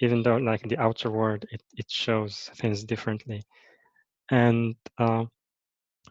even 0.00 0.22
though 0.22 0.36
like 0.36 0.62
the 0.68 0.78
outer 0.78 1.10
world 1.10 1.44
it 1.52 1.62
it 1.76 1.90
shows 1.90 2.50
things 2.56 2.84
differently, 2.84 3.42
and. 4.30 4.76
Uh, 4.98 5.26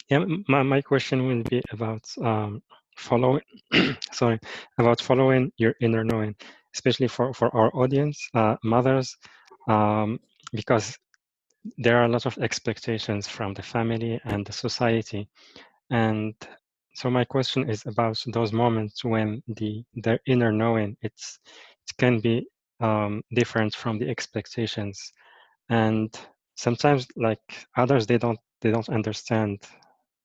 yeah, 0.10 0.24
my, 0.48 0.64
my 0.64 0.82
question 0.82 1.28
will 1.28 1.44
be 1.50 1.62
about 1.72 2.04
um, 2.24 2.62
following, 2.98 3.42
sorry, 4.12 4.40
about 4.78 5.02
following 5.02 5.52
your 5.58 5.74
inner 5.82 6.04
knowing, 6.04 6.36
especially 6.76 7.08
for, 7.08 7.34
for 7.34 7.56
our 7.56 7.76
audience, 7.76 8.30
uh, 8.36 8.56
mothers, 8.64 9.18
um, 9.68 10.20
because 10.54 10.98
there 11.78 11.98
are 11.98 12.06
a 12.06 12.10
lot 12.10 12.26
of 12.28 12.38
expectations 12.38 13.28
from 13.28 13.54
the 13.54 13.64
family 13.64 14.20
and 14.26 14.46
the 14.46 14.54
society. 14.54 15.28
And 15.90 16.36
so 16.96 17.10
my 17.10 17.26
question 17.26 17.70
is 17.70 17.86
about 17.86 18.22
those 18.28 18.54
moments 18.54 19.04
when 19.04 19.44
the, 19.48 19.84
the 19.96 20.20
inner 20.28 20.52
knowing, 20.52 20.98
it's, 21.02 21.40
it 21.88 21.98
can 21.98 22.20
be 22.20 22.48
um, 22.80 23.22
different 23.34 23.76
from 23.76 24.00
the 24.00 24.10
expectations. 24.10 25.14
And 25.70 26.14
sometimes 26.56 27.08
like 27.16 27.68
others, 27.78 28.08
they 28.08 28.18
don't, 28.18 28.40
they 28.62 28.72
don't 28.72 28.90
understand 28.90 29.60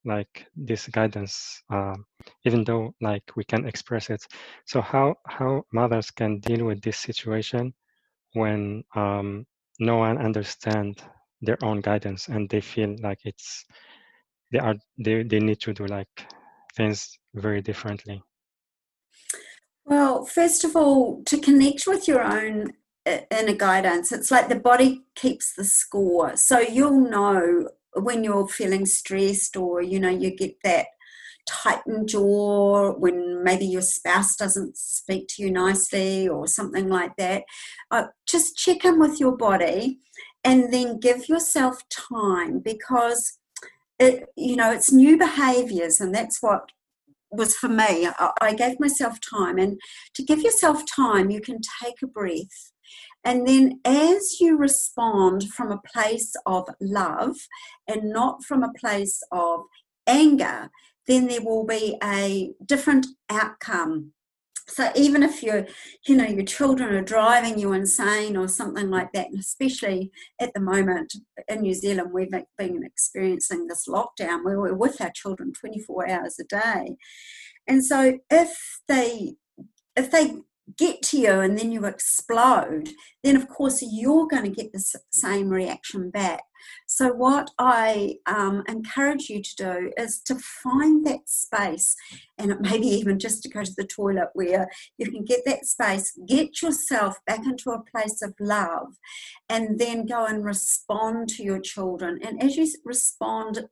like 0.04 0.46
this 0.56 0.86
guidance 0.88 1.62
uh, 1.72 1.94
even 2.44 2.64
though 2.64 2.94
like 3.00 3.22
we 3.36 3.44
can 3.44 3.66
express 3.66 4.08
it 4.08 4.24
so 4.66 4.80
how 4.80 5.14
how 5.26 5.62
mothers 5.72 6.10
can 6.10 6.38
deal 6.40 6.64
with 6.64 6.80
this 6.80 6.96
situation 6.96 7.72
when 8.32 8.82
um, 8.96 9.44
no 9.78 9.96
one 9.96 10.16
understand 10.18 11.02
their 11.42 11.58
own 11.62 11.80
guidance 11.80 12.28
and 12.28 12.48
they 12.48 12.60
feel 12.60 12.96
like 13.02 13.18
it's 13.24 13.64
they 14.52 14.58
are 14.58 14.74
they, 14.98 15.22
they 15.22 15.38
need 15.38 15.60
to 15.60 15.72
do 15.72 15.86
like 15.86 16.26
things 16.80 17.18
very 17.34 17.60
differently? 17.60 18.22
Well 19.84 20.24
first 20.24 20.64
of 20.64 20.76
all 20.76 21.22
to 21.24 21.38
connect 21.38 21.86
with 21.86 22.08
your 22.08 22.22
own 22.22 22.72
uh, 23.06 23.18
inner 23.30 23.54
guidance 23.54 24.12
it's 24.12 24.30
like 24.30 24.48
the 24.48 24.60
body 24.70 25.02
keeps 25.14 25.54
the 25.54 25.64
score. 25.64 26.36
So 26.36 26.60
you'll 26.60 27.10
know 27.10 27.68
when 27.94 28.24
you're 28.24 28.48
feeling 28.48 28.86
stressed 28.86 29.56
or 29.56 29.82
you 29.82 29.98
know 30.00 30.10
you 30.22 30.30
get 30.34 30.56
that 30.64 30.86
tightened 31.48 32.08
jaw 32.08 32.92
when 32.92 33.42
maybe 33.42 33.66
your 33.66 33.82
spouse 33.82 34.36
doesn't 34.36 34.76
speak 34.76 35.26
to 35.28 35.42
you 35.42 35.50
nicely 35.50 36.28
or 36.28 36.46
something 36.46 36.88
like 36.88 37.16
that. 37.16 37.42
Uh, 37.90 38.04
just 38.26 38.56
check 38.56 38.84
in 38.84 39.00
with 39.00 39.18
your 39.18 39.36
body 39.36 39.98
and 40.44 40.72
then 40.72 41.00
give 41.00 41.28
yourself 41.28 41.82
time 41.88 42.60
because 42.60 43.39
it 44.00 44.28
you 44.36 44.56
know 44.56 44.72
it's 44.72 44.92
new 44.92 45.16
behaviors 45.16 46.00
and 46.00 46.14
that's 46.14 46.42
what 46.42 46.70
was 47.30 47.54
for 47.54 47.68
me 47.68 48.06
I, 48.06 48.32
I 48.40 48.54
gave 48.54 48.80
myself 48.80 49.18
time 49.20 49.58
and 49.58 49.78
to 50.14 50.24
give 50.24 50.40
yourself 50.40 50.82
time 50.86 51.30
you 51.30 51.40
can 51.40 51.60
take 51.82 51.96
a 52.02 52.06
breath 52.08 52.72
and 53.24 53.46
then 53.46 53.80
as 53.84 54.40
you 54.40 54.56
respond 54.56 55.48
from 55.48 55.70
a 55.70 55.80
place 55.92 56.34
of 56.46 56.68
love 56.80 57.36
and 57.86 58.10
not 58.10 58.44
from 58.44 58.62
a 58.62 58.72
place 58.72 59.22
of 59.30 59.64
anger, 60.06 60.70
then 61.06 61.26
there 61.26 61.42
will 61.42 61.66
be 61.66 61.96
a 62.02 62.50
different 62.64 63.06
outcome. 63.28 64.12
So 64.70 64.90
even 64.94 65.22
if 65.22 65.42
you're, 65.42 65.66
you 66.06 66.16
know, 66.16 66.26
your 66.26 66.44
children 66.44 66.94
are 66.94 67.02
driving 67.02 67.58
you 67.58 67.72
insane 67.72 68.36
or 68.36 68.48
something 68.48 68.88
like 68.88 69.12
that, 69.12 69.28
especially 69.38 70.10
at 70.40 70.52
the 70.54 70.60
moment 70.60 71.12
in 71.48 71.62
New 71.62 71.74
Zealand, 71.74 72.10
we've 72.12 72.30
been 72.30 72.84
experiencing 72.84 73.66
this 73.66 73.86
lockdown 73.88 74.44
where 74.44 74.60
we're 74.60 74.74
with 74.74 75.00
our 75.00 75.10
children 75.14 75.52
24 75.52 76.08
hours 76.08 76.38
a 76.38 76.44
day. 76.44 76.96
And 77.66 77.84
so 77.84 78.18
if 78.30 78.80
they 78.88 79.34
if 79.96 80.10
they 80.10 80.36
get 80.76 81.02
to 81.02 81.18
you 81.18 81.40
and 81.40 81.58
then 81.58 81.72
you 81.72 81.84
explode, 81.84 82.90
then 83.22 83.36
of 83.36 83.48
course 83.48 83.82
you're 83.82 84.26
going 84.26 84.44
to 84.44 84.50
get 84.50 84.72
the 84.72 84.84
same 85.10 85.48
reaction 85.48 86.10
back. 86.10 86.42
So, 86.86 87.12
what 87.12 87.50
I 87.58 88.16
um, 88.26 88.62
encourage 88.68 89.28
you 89.28 89.42
to 89.42 89.56
do 89.56 89.92
is 89.96 90.20
to 90.26 90.36
find 90.36 91.06
that 91.06 91.28
space, 91.28 91.96
and 92.38 92.50
it 92.50 92.60
maybe 92.60 92.86
even 92.86 93.18
just 93.18 93.42
to 93.42 93.48
go 93.48 93.62
to 93.62 93.74
the 93.76 93.86
toilet 93.86 94.28
where 94.34 94.68
you 94.98 95.10
can 95.10 95.24
get 95.24 95.40
that 95.46 95.64
space, 95.64 96.12
get 96.26 96.62
yourself 96.62 97.16
back 97.26 97.44
into 97.44 97.70
a 97.70 97.82
place 97.82 98.22
of 98.22 98.34
love, 98.40 98.88
and 99.48 99.78
then 99.78 100.06
go 100.06 100.26
and 100.26 100.44
respond 100.44 101.28
to 101.30 101.42
your 101.42 101.60
children. 101.60 102.20
And 102.22 102.42
as 102.42 102.56
you 102.56 102.68
respond 102.84 103.68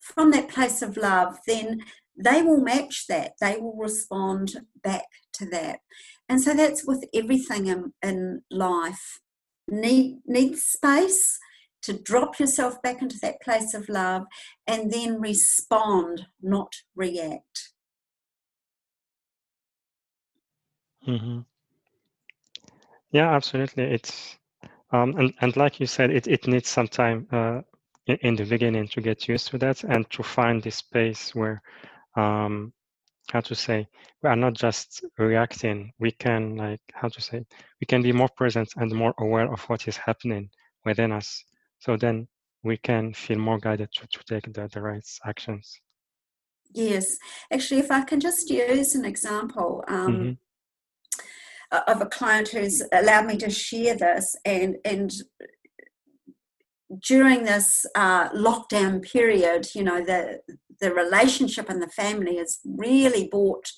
from 0.00 0.30
that 0.32 0.48
place 0.48 0.82
of 0.82 0.96
love, 0.96 1.38
then 1.46 1.80
they 2.16 2.42
will 2.42 2.60
match 2.60 3.06
that, 3.08 3.32
they 3.40 3.56
will 3.56 3.76
respond 3.76 4.52
back 4.82 5.06
to 5.34 5.46
that. 5.50 5.80
And 6.28 6.40
so 6.40 6.54
that's 6.54 6.86
with 6.86 7.04
everything 7.14 7.66
in, 7.66 7.92
in 8.02 8.42
life. 8.50 9.20
Need, 9.68 10.18
need 10.26 10.56
space 10.58 11.38
to 11.82 11.92
drop 11.92 12.38
yourself 12.38 12.80
back 12.82 13.02
into 13.02 13.18
that 13.22 13.40
place 13.42 13.74
of 13.74 13.88
love 13.88 14.24
and 14.66 14.90
then 14.90 15.20
respond, 15.20 16.26
not 16.40 16.72
react. 16.94 17.72
Mm-hmm. 21.06 21.40
Yeah, 23.10 23.30
absolutely. 23.34 23.84
It's 23.84 24.36
um, 24.92 25.16
and 25.16 25.34
and 25.40 25.56
like 25.56 25.80
you 25.80 25.86
said, 25.86 26.10
it 26.10 26.26
it 26.26 26.46
needs 26.46 26.68
some 26.68 26.88
time 26.88 27.26
uh, 27.32 27.62
in, 28.06 28.16
in 28.22 28.36
the 28.36 28.44
beginning 28.44 28.88
to 28.88 29.00
get 29.00 29.28
used 29.28 29.48
to 29.48 29.58
that 29.58 29.84
and 29.84 30.08
to 30.10 30.22
find 30.22 30.62
this 30.62 30.76
space 30.76 31.34
where 31.34 31.62
um, 32.16 32.72
how 33.30 33.40
to 33.40 33.54
say 33.54 33.86
we 34.22 34.28
are 34.28 34.36
not 34.36 34.52
just 34.52 35.04
reacting 35.16 35.92
we 35.98 36.10
can 36.10 36.56
like 36.56 36.80
how 36.92 37.08
to 37.08 37.20
say 37.20 37.44
we 37.80 37.86
can 37.86 38.02
be 38.02 38.12
more 38.12 38.28
present 38.36 38.68
and 38.76 38.92
more 38.92 39.14
aware 39.18 39.50
of 39.52 39.60
what 39.62 39.86
is 39.88 39.96
happening 39.96 40.50
within 40.84 41.12
us. 41.12 41.44
So 41.78 41.96
then 41.96 42.28
we 42.62 42.76
can 42.76 43.12
feel 43.12 43.38
more 43.38 43.58
guided 43.58 43.90
to, 43.92 44.06
to 44.06 44.24
take 44.24 44.52
the, 44.52 44.68
the 44.72 44.80
right 44.80 45.06
actions. 45.24 45.80
Yes. 46.74 47.16
Actually 47.52 47.80
if 47.80 47.90
i 47.90 48.02
can 48.02 48.20
just 48.20 48.50
use 48.50 48.94
an 48.94 49.04
example 49.04 49.84
um, 49.88 50.36
mm-hmm. 51.72 51.90
of 51.92 52.00
a 52.00 52.06
client 52.06 52.48
who's 52.48 52.82
allowed 52.92 53.26
me 53.26 53.36
to 53.38 53.50
share 53.50 53.96
this, 53.96 54.36
and 54.44 54.76
and 54.84 55.12
during 57.00 57.44
this 57.44 57.86
uh, 57.94 58.28
lockdown 58.30 59.02
period, 59.02 59.66
you 59.74 59.82
know, 59.82 60.04
the 60.04 60.40
the 60.82 60.92
relationship 60.92 61.70
in 61.70 61.80
the 61.80 61.88
family 61.88 62.36
is 62.36 62.60
really 62.66 63.28
brought 63.28 63.70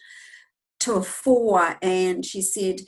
to 0.81 0.95
a 0.95 1.03
fore. 1.03 1.77
And 1.81 2.25
she 2.25 2.43
said, 2.43 2.81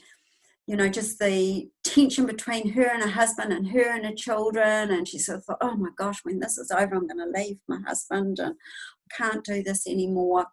you 0.65 0.75
know, 0.75 0.89
just 0.89 1.19
the 1.19 1.69
tension 1.85 2.25
between 2.25 2.73
her 2.73 2.83
and 2.83 3.03
her 3.03 3.11
husband 3.11 3.53
and 3.53 3.69
her 3.69 3.95
and 3.95 4.05
her 4.05 4.15
children. 4.15 4.91
And 4.91 5.07
she 5.07 5.19
sort 5.19 5.37
of 5.37 5.45
thought, 5.45 5.59
oh 5.61 5.77
my 5.77 5.89
gosh, 5.97 6.19
when 6.23 6.39
this 6.39 6.57
is 6.57 6.71
over, 6.71 6.95
I'm 6.95 7.07
going 7.07 7.19
to 7.19 7.39
leave 7.39 7.59
my 7.69 7.79
husband 7.87 8.39
and 8.39 8.55
I 8.55 9.15
can't 9.15 9.45
do 9.45 9.63
this 9.63 9.87
anymore. 9.87 10.47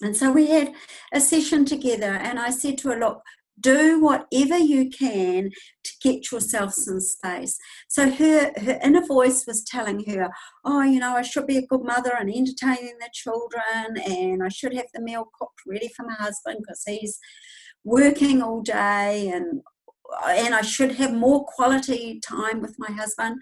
And 0.00 0.16
so 0.16 0.30
we 0.30 0.48
had 0.48 0.74
a 1.12 1.20
session 1.20 1.64
together, 1.64 2.12
and 2.12 2.38
I 2.38 2.50
said 2.50 2.78
to 2.78 2.90
her, 2.90 3.00
Look, 3.00 3.20
do 3.60 4.00
whatever 4.00 4.58
you 4.58 4.90
can 4.90 5.50
to 5.84 5.92
get 6.02 6.30
yourself 6.30 6.74
some 6.74 7.00
space. 7.00 7.56
So 7.88 8.10
her 8.10 8.52
her 8.56 8.78
inner 8.82 9.04
voice 9.06 9.46
was 9.46 9.64
telling 9.64 10.04
her, 10.06 10.30
oh, 10.64 10.82
you 10.82 11.00
know, 11.00 11.16
I 11.16 11.22
should 11.22 11.46
be 11.46 11.58
a 11.58 11.66
good 11.66 11.82
mother 11.82 12.12
and 12.18 12.30
entertaining 12.30 12.98
the 13.00 13.10
children, 13.12 13.98
and 14.06 14.42
I 14.42 14.48
should 14.48 14.74
have 14.74 14.86
the 14.94 15.02
meal 15.02 15.28
cooked 15.38 15.60
ready 15.66 15.88
for 15.96 16.04
my 16.04 16.14
husband 16.14 16.58
because 16.60 16.82
he's 16.86 17.18
working 17.84 18.42
all 18.42 18.62
day, 18.62 19.30
and 19.32 19.62
and 20.26 20.54
I 20.54 20.62
should 20.62 20.92
have 20.92 21.12
more 21.12 21.44
quality 21.44 22.20
time 22.26 22.60
with 22.60 22.76
my 22.78 22.90
husband. 22.92 23.36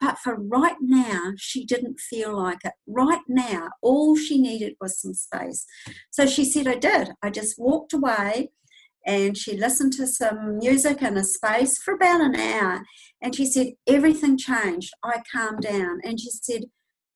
But 0.00 0.18
for 0.18 0.34
right 0.34 0.76
now, 0.80 1.32
she 1.38 1.64
didn't 1.64 2.00
feel 2.00 2.36
like 2.36 2.64
it. 2.64 2.72
Right 2.88 3.22
now, 3.28 3.68
all 3.82 4.16
she 4.16 4.38
needed 4.38 4.74
was 4.80 5.00
some 5.00 5.14
space. 5.14 5.64
So 6.10 6.26
she 6.26 6.44
said, 6.44 6.66
I 6.66 6.74
did. 6.74 7.12
I 7.22 7.30
just 7.30 7.56
walked 7.56 7.92
away 7.92 8.50
and 9.06 9.36
she 9.36 9.56
listened 9.56 9.92
to 9.94 10.06
some 10.06 10.58
music 10.58 11.02
in 11.02 11.16
a 11.16 11.24
space 11.24 11.78
for 11.78 11.94
about 11.94 12.20
an 12.20 12.36
hour 12.36 12.82
and 13.20 13.34
she 13.34 13.46
said 13.46 13.68
everything 13.86 14.36
changed. 14.36 14.92
I 15.04 15.22
calmed 15.32 15.62
down. 15.62 16.00
And 16.04 16.20
she 16.20 16.30
said 16.30 16.64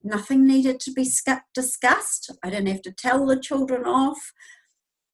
nothing 0.02 0.46
needed 0.46 0.80
to 0.80 0.92
be 0.92 1.08
discussed. 1.54 2.30
I 2.42 2.50
didn't 2.50 2.68
have 2.68 2.82
to 2.82 2.92
tell 2.92 3.26
the 3.26 3.40
children 3.40 3.84
off 3.84 4.32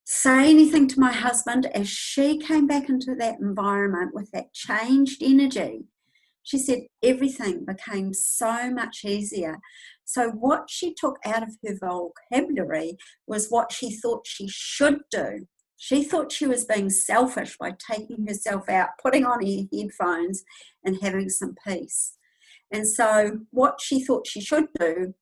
say 0.05 0.49
anything 0.49 0.87
to 0.89 0.99
my 0.99 1.13
husband. 1.13 1.65
As 1.67 1.89
she 1.89 2.37
came 2.37 2.67
back 2.67 2.89
into 2.89 3.15
that 3.15 3.39
environment 3.39 4.13
with 4.13 4.29
that 4.31 4.53
changed 4.53 5.23
energy 5.23 5.85
she 6.43 6.57
said 6.57 6.79
everything 7.01 7.65
became 7.65 8.13
so 8.13 8.69
much 8.69 9.03
easier. 9.05 9.59
So 10.05 10.29
what 10.29 10.69
she 10.69 10.93
took 10.93 11.17
out 11.25 11.43
of 11.43 11.55
her 11.65 11.77
vocabulary 11.81 12.97
was 13.25 13.47
what 13.47 13.71
she 13.71 13.95
thought 13.95 14.27
she 14.27 14.47
should 14.49 14.99
do 15.09 15.47
she 15.83 16.01
thought 16.01 16.31
she 16.31 16.47
was 16.47 16.63
being 16.63 16.89
selfish 16.89 17.57
by 17.57 17.73
taking 17.77 18.25
herself 18.25 18.69
out, 18.69 18.91
putting 19.01 19.25
on 19.25 19.45
her 19.45 19.63
headphones, 19.73 20.45
and 20.85 20.97
having 21.01 21.27
some 21.27 21.55
peace. 21.67 22.13
And 22.71 22.87
so, 22.87 23.39
what 23.51 23.81
she 23.81 24.01
thought 24.01 24.25
she 24.25 24.39
should 24.39 24.67
do, 24.79 25.13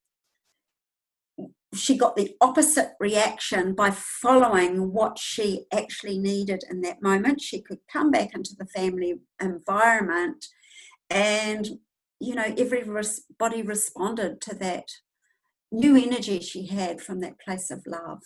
she 1.74 1.98
got 1.98 2.16
the 2.16 2.36
opposite 2.42 2.92
reaction 3.00 3.74
by 3.74 3.90
following 3.90 4.94
what 4.94 5.18
she 5.18 5.66
actually 5.74 6.20
needed 6.20 6.62
in 6.70 6.82
that 6.82 7.02
moment. 7.02 7.42
She 7.42 7.60
could 7.60 7.80
come 7.92 8.12
back 8.12 8.36
into 8.36 8.52
the 8.56 8.68
family 8.68 9.16
environment, 9.42 10.46
and 11.10 11.68
you 12.20 12.36
know, 12.36 12.54
everybody 12.56 13.64
responded 13.64 14.42
to 14.42 14.54
that 14.58 14.90
new 15.72 15.98
energy 15.98 16.40
she 16.40 16.68
had 16.68 17.02
from 17.02 17.20
that 17.22 17.40
place 17.40 17.72
of 17.72 17.82
love. 17.88 18.22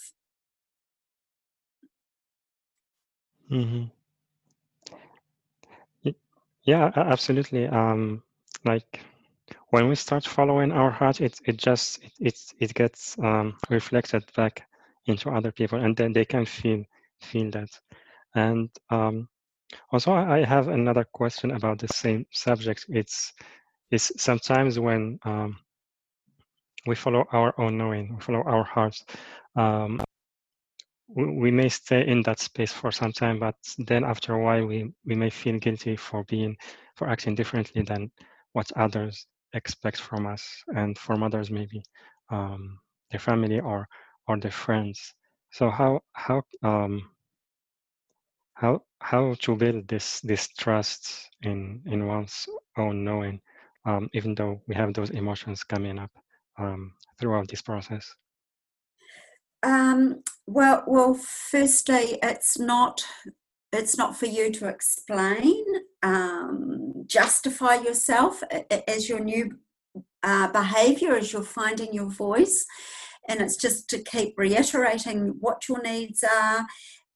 Hmm 3.49 3.85
Yeah, 6.63 6.91
absolutely. 6.95 7.67
Um, 7.67 8.23
like 8.65 9.01
when 9.71 9.87
we 9.89 9.95
start 9.95 10.25
following 10.25 10.71
our 10.71 10.91
heart, 10.91 11.21
it 11.21 11.39
it 11.45 11.57
just 11.57 12.03
it 12.03 12.13
it, 12.19 12.39
it 12.59 12.73
gets 12.73 13.17
um, 13.19 13.57
reflected 13.69 14.25
back 14.35 14.67
into 15.07 15.29
other 15.31 15.51
people, 15.51 15.79
and 15.79 15.95
then 15.97 16.13
they 16.13 16.25
can 16.25 16.45
feel 16.45 16.83
feel 17.21 17.51
that. 17.51 17.69
And 18.35 18.69
um, 18.91 19.29
also, 19.91 20.13
I 20.13 20.45
have 20.45 20.69
another 20.69 21.05
question 21.05 21.51
about 21.51 21.79
the 21.79 21.89
same 21.89 22.25
subject. 22.31 22.85
It's 22.89 23.33
it's 23.91 24.11
sometimes 24.21 24.79
when 24.79 25.19
um, 25.25 25.57
we 26.85 26.95
follow 26.95 27.25
our 27.31 27.53
own 27.59 27.77
knowing, 27.77 28.13
we 28.15 28.21
follow 28.21 28.43
our 28.43 28.63
hearts. 28.63 29.03
Um, 29.55 30.01
we 31.07 31.51
may 31.51 31.69
stay 31.69 32.07
in 32.07 32.21
that 32.23 32.39
space 32.39 32.71
for 32.73 32.91
some 32.91 33.11
time, 33.11 33.39
but 33.39 33.55
then 33.77 34.03
after 34.03 34.33
a 34.33 34.41
while, 34.43 34.65
we, 34.65 34.91
we 35.05 35.15
may 35.15 35.29
feel 35.29 35.59
guilty 35.59 35.95
for 35.95 36.23
being, 36.25 36.57
for 36.95 37.07
acting 37.09 37.35
differently 37.35 37.83
than 37.83 38.11
what 38.53 38.71
others 38.75 39.27
expect 39.53 39.99
from 40.01 40.25
us, 40.25 40.63
and 40.75 40.97
from 40.97 41.23
others 41.23 41.51
maybe 41.51 41.83
um, 42.31 42.79
their 43.11 43.19
family 43.19 43.59
or 43.59 43.87
or 44.27 44.37
their 44.39 44.51
friends. 44.51 45.13
So 45.51 45.69
how 45.69 46.01
how 46.13 46.43
um, 46.63 47.09
how 48.55 48.81
how 49.01 49.35
to 49.41 49.55
build 49.55 49.87
this 49.87 50.19
this 50.21 50.47
trust 50.49 51.29
in 51.43 51.81
in 51.85 52.07
one's 52.07 52.47
own 52.77 53.03
knowing, 53.03 53.41
um, 53.85 54.09
even 54.13 54.35
though 54.35 54.61
we 54.67 54.75
have 54.75 54.93
those 54.93 55.11
emotions 55.11 55.63
coming 55.63 55.99
up 55.99 56.11
um, 56.57 56.93
throughout 57.19 57.47
this 57.47 57.61
process. 57.61 58.15
Um, 59.65 60.21
well, 60.45 60.83
well, 60.85 61.15
firstly, 61.15 62.19
it's 62.21 62.59
not 62.59 63.03
it's 63.73 63.97
not 63.97 64.15
for 64.15 64.27
you 64.27 64.51
to 64.51 64.69
explain, 64.69 65.65
um, 66.01 67.03
justify 67.07 67.75
yourself 67.75 68.41
as 68.87 69.09
your 69.09 69.19
new 69.19 69.57
uh, 70.23 70.49
behavior, 70.51 71.15
as 71.15 71.33
you're 71.33 71.43
finding 71.43 71.93
your 71.93 72.09
voice, 72.09 72.65
and 73.27 73.41
it's 73.41 73.57
just 73.57 73.89
to 73.89 74.01
keep 74.01 74.35
reiterating 74.37 75.35
what 75.41 75.67
your 75.67 75.81
needs 75.81 76.23
are. 76.23 76.65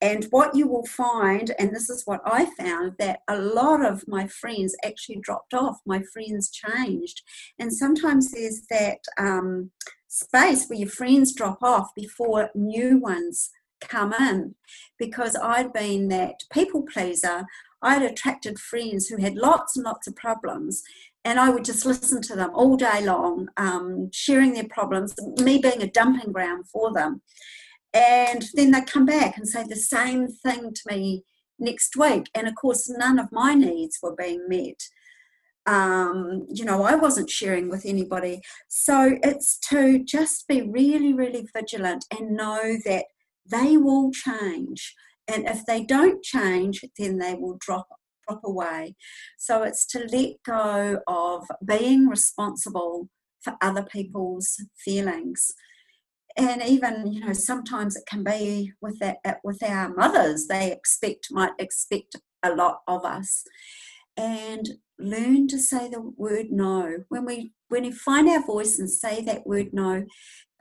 And 0.01 0.27
what 0.29 0.55
you 0.55 0.65
will 0.65 0.85
find, 0.85 1.53
and 1.59 1.75
this 1.75 1.89
is 1.89 2.03
what 2.05 2.21
I 2.25 2.45
found, 2.57 2.93
that 2.99 3.19
a 3.27 3.37
lot 3.37 3.85
of 3.85 4.07
my 4.07 4.27
friends 4.27 4.73
actually 4.85 5.19
dropped 5.21 5.53
off. 5.53 5.81
My 5.85 6.01
friends 6.13 6.49
changed. 6.49 7.21
And 7.59 7.73
sometimes 7.73 8.31
there's 8.31 8.61
that 8.69 8.99
um, 9.17 9.71
space 10.09 10.67
where 10.67 10.79
your 10.79 10.89
friends 10.89 11.33
drop 11.33 11.63
off 11.63 11.95
before 11.95 12.49
new 12.53 12.97
ones 12.97 13.51
come 13.79 14.13
in 14.13 14.55
because 14.97 15.35
I'd 15.35 15.71
been 15.71 16.09
that 16.09 16.41
people 16.51 16.83
pleaser. 16.91 17.45
I'd 17.81 18.01
attracted 18.01 18.59
friends 18.59 19.07
who 19.07 19.21
had 19.21 19.35
lots 19.35 19.77
and 19.77 19.85
lots 19.85 20.07
of 20.07 20.15
problems, 20.15 20.83
and 21.23 21.39
I 21.39 21.49
would 21.49 21.63
just 21.63 21.85
listen 21.85 22.21
to 22.23 22.35
them 22.35 22.51
all 22.53 22.75
day 22.75 23.05
long, 23.05 23.47
um, 23.55 24.09
sharing 24.11 24.53
their 24.53 24.67
problems, 24.67 25.15
me 25.41 25.59
being 25.59 25.81
a 25.81 25.89
dumping 25.89 26.33
ground 26.33 26.67
for 26.67 26.91
them. 26.91 27.21
And 27.93 28.45
then 28.53 28.71
they'd 28.71 28.85
come 28.85 29.05
back 29.05 29.37
and 29.37 29.47
say 29.47 29.63
the 29.63 29.75
same 29.75 30.27
thing 30.27 30.73
to 30.73 30.81
me 30.91 31.23
next 31.57 31.95
week. 31.95 32.29
And 32.35 32.47
of 32.47 32.55
course, 32.55 32.89
none 32.89 33.17
of 33.17 33.31
my 33.31 33.53
needs 33.53 33.99
were 34.01 34.15
being 34.15 34.47
met 34.47 34.81
um, 35.69 36.47
you 36.49 36.65
know, 36.65 36.81
I 36.81 36.95
wasn't 36.95 37.29
sharing 37.29 37.69
with 37.69 37.85
anybody. 37.85 38.41
So 38.69 39.17
it's 39.21 39.59
to 39.69 40.03
just 40.03 40.47
be 40.47 40.63
really, 40.63 41.13
really 41.13 41.47
vigilant 41.55 42.05
and 42.11 42.35
know 42.35 42.77
that 42.85 43.05
they 43.45 43.77
will 43.77 44.09
change. 44.11 44.95
And 45.27 45.47
if 45.47 45.65
they 45.67 45.83
don't 45.83 46.23
change, 46.23 46.83
then 46.97 47.19
they 47.19 47.35
will 47.35 47.57
drop 47.59 47.87
drop 48.27 48.41
away. 48.43 48.95
So 49.37 49.61
it's 49.61 49.85
to 49.87 50.07
let 50.11 50.35
go 50.43 50.99
of 51.07 51.45
being 51.63 52.07
responsible 52.07 53.09
for 53.41 53.55
other 53.61 53.83
people's 53.83 54.59
feelings. 54.83 55.51
And 56.35 56.63
even, 56.63 57.13
you 57.13 57.19
know, 57.25 57.33
sometimes 57.33 57.95
it 57.95 58.03
can 58.07 58.23
be 58.23 58.71
with 58.81 58.97
that 58.99 59.19
with 59.43 59.61
our 59.61 59.93
mothers. 59.93 60.47
They 60.47 60.71
expect 60.71 61.27
might 61.31 61.53
expect 61.59 62.15
a 62.41 62.55
lot 62.55 62.79
of 62.87 63.05
us 63.05 63.43
and 64.17 64.69
learn 64.99 65.47
to 65.47 65.57
say 65.57 65.89
the 65.89 66.01
word 66.01 66.47
no. 66.51 67.03
When 67.09 67.25
we 67.25 67.53
when 67.69 67.83
we 67.83 67.91
find 67.91 68.27
our 68.29 68.45
voice 68.45 68.79
and 68.79 68.89
say 68.89 69.21
that 69.23 69.47
word 69.47 69.69
no, 69.73 70.05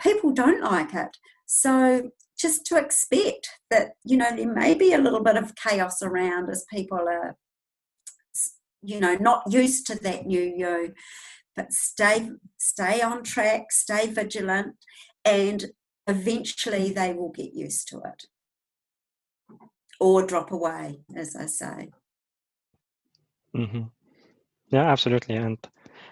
people 0.01 0.33
don't 0.33 0.63
like 0.63 0.95
it. 0.95 1.17
So 1.47 2.11
just 2.39 2.65
to 2.67 2.77
expect 2.77 3.49
that 3.71 3.93
you 4.05 4.17
know 4.17 4.35
there 4.35 4.53
may 4.53 4.75
be 4.75 4.93
a 4.93 4.99
little 4.99 5.23
bit 5.23 5.37
of 5.37 5.57
chaos 5.57 6.03
around 6.03 6.49
as 6.49 6.65
people 6.73 6.99
are 6.99 7.37
you 8.83 9.01
know 9.01 9.17
not 9.17 9.43
used 9.51 9.87
to 9.87 9.97
that 9.97 10.27
new 10.27 10.41
you 10.41 10.95
but 11.57 11.73
stay 11.73 12.31
stay 12.57 13.03
on 13.03 13.25
track 13.25 13.73
stay 13.73 14.07
vigilant 14.07 14.77
and 15.25 15.67
eventually 16.07 16.93
they 16.93 17.13
will 17.13 17.33
get 17.33 17.53
used 17.55 17.89
to 17.89 17.99
it 17.99 18.27
or 19.99 20.25
drop 20.25 20.53
away 20.53 21.01
as 21.17 21.35
i 21.35 21.47
say 21.47 21.89
Mm-hmm. 23.57 23.83
Yeah, 24.71 24.91
absolutely, 24.91 25.37
and 25.37 25.59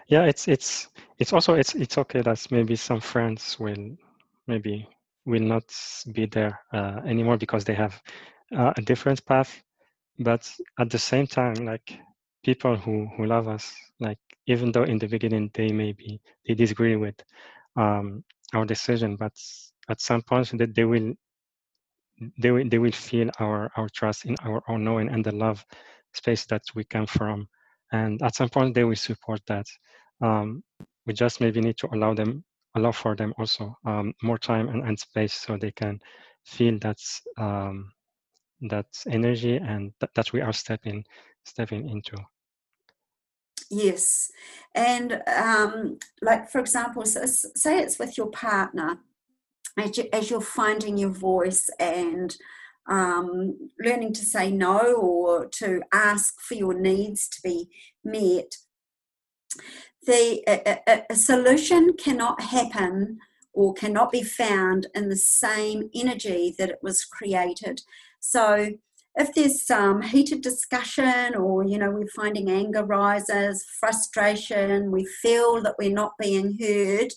yeah, 0.08 0.24
it's 0.24 0.48
it's 0.48 0.88
it's 1.18 1.32
also 1.32 1.54
it's 1.54 1.74
it's 1.74 1.98
okay 1.98 2.22
that 2.22 2.46
maybe 2.50 2.76
some 2.76 3.00
friends 3.00 3.58
will 3.58 3.96
maybe 4.46 4.88
will 5.26 5.42
not 5.42 5.64
be 6.12 6.26
there 6.26 6.60
uh, 6.72 7.00
anymore 7.04 7.36
because 7.36 7.64
they 7.64 7.74
have 7.74 8.00
uh, 8.56 8.72
a 8.76 8.82
different 8.82 9.24
path 9.26 9.62
but 10.20 10.50
at 10.80 10.90
the 10.90 10.98
same 10.98 11.26
time, 11.26 11.54
like 11.66 11.98
people 12.44 12.76
who 12.76 13.06
who 13.16 13.26
love 13.26 13.48
us, 13.48 13.74
like 14.00 14.18
even 14.46 14.72
though 14.72 14.84
in 14.84 14.98
the 14.98 15.08
beginning 15.08 15.50
they 15.54 15.72
may 15.72 15.92
be 15.92 16.20
they 16.46 16.54
disagree 16.54 16.96
with 16.96 17.16
um, 17.76 18.24
our 18.54 18.64
decision, 18.66 19.16
but 19.16 19.34
at 19.90 20.00
some 20.00 20.22
point 20.22 20.50
that 20.58 20.74
they 20.74 20.84
will 20.84 21.14
they 22.38 22.50
will 22.50 22.68
they 22.68 22.78
will 22.78 22.92
feel 22.92 23.30
our 23.40 23.70
our 23.76 23.88
trust 23.90 24.24
in 24.24 24.34
our 24.44 24.62
own 24.68 24.84
knowing 24.84 25.08
and 25.08 25.24
the 25.24 25.34
love 25.34 25.64
space 26.14 26.46
that 26.46 26.62
we 26.74 26.84
come 26.84 27.06
from 27.06 27.48
and 27.92 28.20
at 28.22 28.34
some 28.34 28.48
point 28.48 28.74
they 28.74 28.84
will 28.84 28.96
support 28.96 29.40
that. 29.46 29.66
Um, 30.20 30.62
we 31.06 31.12
just 31.12 31.40
maybe 31.40 31.60
need 31.60 31.76
to 31.78 31.88
allow 31.92 32.14
them 32.14 32.44
allow 32.76 32.92
for 32.92 33.16
them 33.16 33.32
also 33.38 33.74
um, 33.86 34.12
more 34.22 34.38
time 34.38 34.68
and, 34.68 34.82
and 34.86 34.98
space 34.98 35.32
so 35.32 35.56
they 35.56 35.72
can 35.72 35.98
feel 36.44 36.78
that 36.80 36.98
um, 37.38 37.90
that 38.60 38.86
energy 39.08 39.56
and 39.56 39.92
th- 40.00 40.12
that 40.14 40.32
we 40.32 40.40
are 40.40 40.52
stepping 40.52 41.04
stepping 41.44 41.88
into. 41.88 42.16
Yes. 43.70 44.30
And 44.74 45.22
um, 45.26 45.98
like 46.22 46.50
for 46.50 46.60
example 46.60 47.04
so, 47.04 47.24
say 47.26 47.80
it's 47.80 47.98
with 47.98 48.16
your 48.16 48.28
partner 48.28 48.98
as, 49.76 49.98
you, 49.98 50.04
as 50.12 50.30
you're 50.30 50.40
finding 50.40 50.96
your 50.98 51.10
voice 51.10 51.68
and 51.78 52.36
um, 52.88 53.70
learning 53.80 54.12
to 54.14 54.24
say 54.24 54.50
no 54.50 54.94
or 54.94 55.46
to 55.46 55.82
ask 55.92 56.40
for 56.40 56.54
your 56.54 56.74
needs 56.74 57.28
to 57.28 57.40
be 57.42 57.68
met, 58.04 58.56
the 60.06 60.42
a, 60.46 61.02
a, 61.10 61.16
solution 61.16 61.94
cannot 61.94 62.40
happen 62.40 63.18
or 63.52 63.74
cannot 63.74 64.12
be 64.12 64.22
found 64.22 64.86
in 64.94 65.08
the 65.08 65.16
same 65.16 65.90
energy 65.94 66.54
that 66.58 66.70
it 66.70 66.78
was 66.82 67.04
created. 67.04 67.80
So 68.20 68.70
if 69.16 69.34
there's 69.34 69.66
some 69.66 70.02
heated 70.02 70.42
discussion 70.42 71.34
or 71.34 71.64
you 71.64 71.78
know 71.78 71.90
we're 71.90 72.06
finding 72.14 72.50
anger 72.50 72.84
rises 72.84 73.64
frustration 73.80 74.92
we 74.92 75.06
feel 75.06 75.62
that 75.62 75.74
we're 75.78 75.90
not 75.90 76.12
being 76.20 76.58
heard 76.60 77.10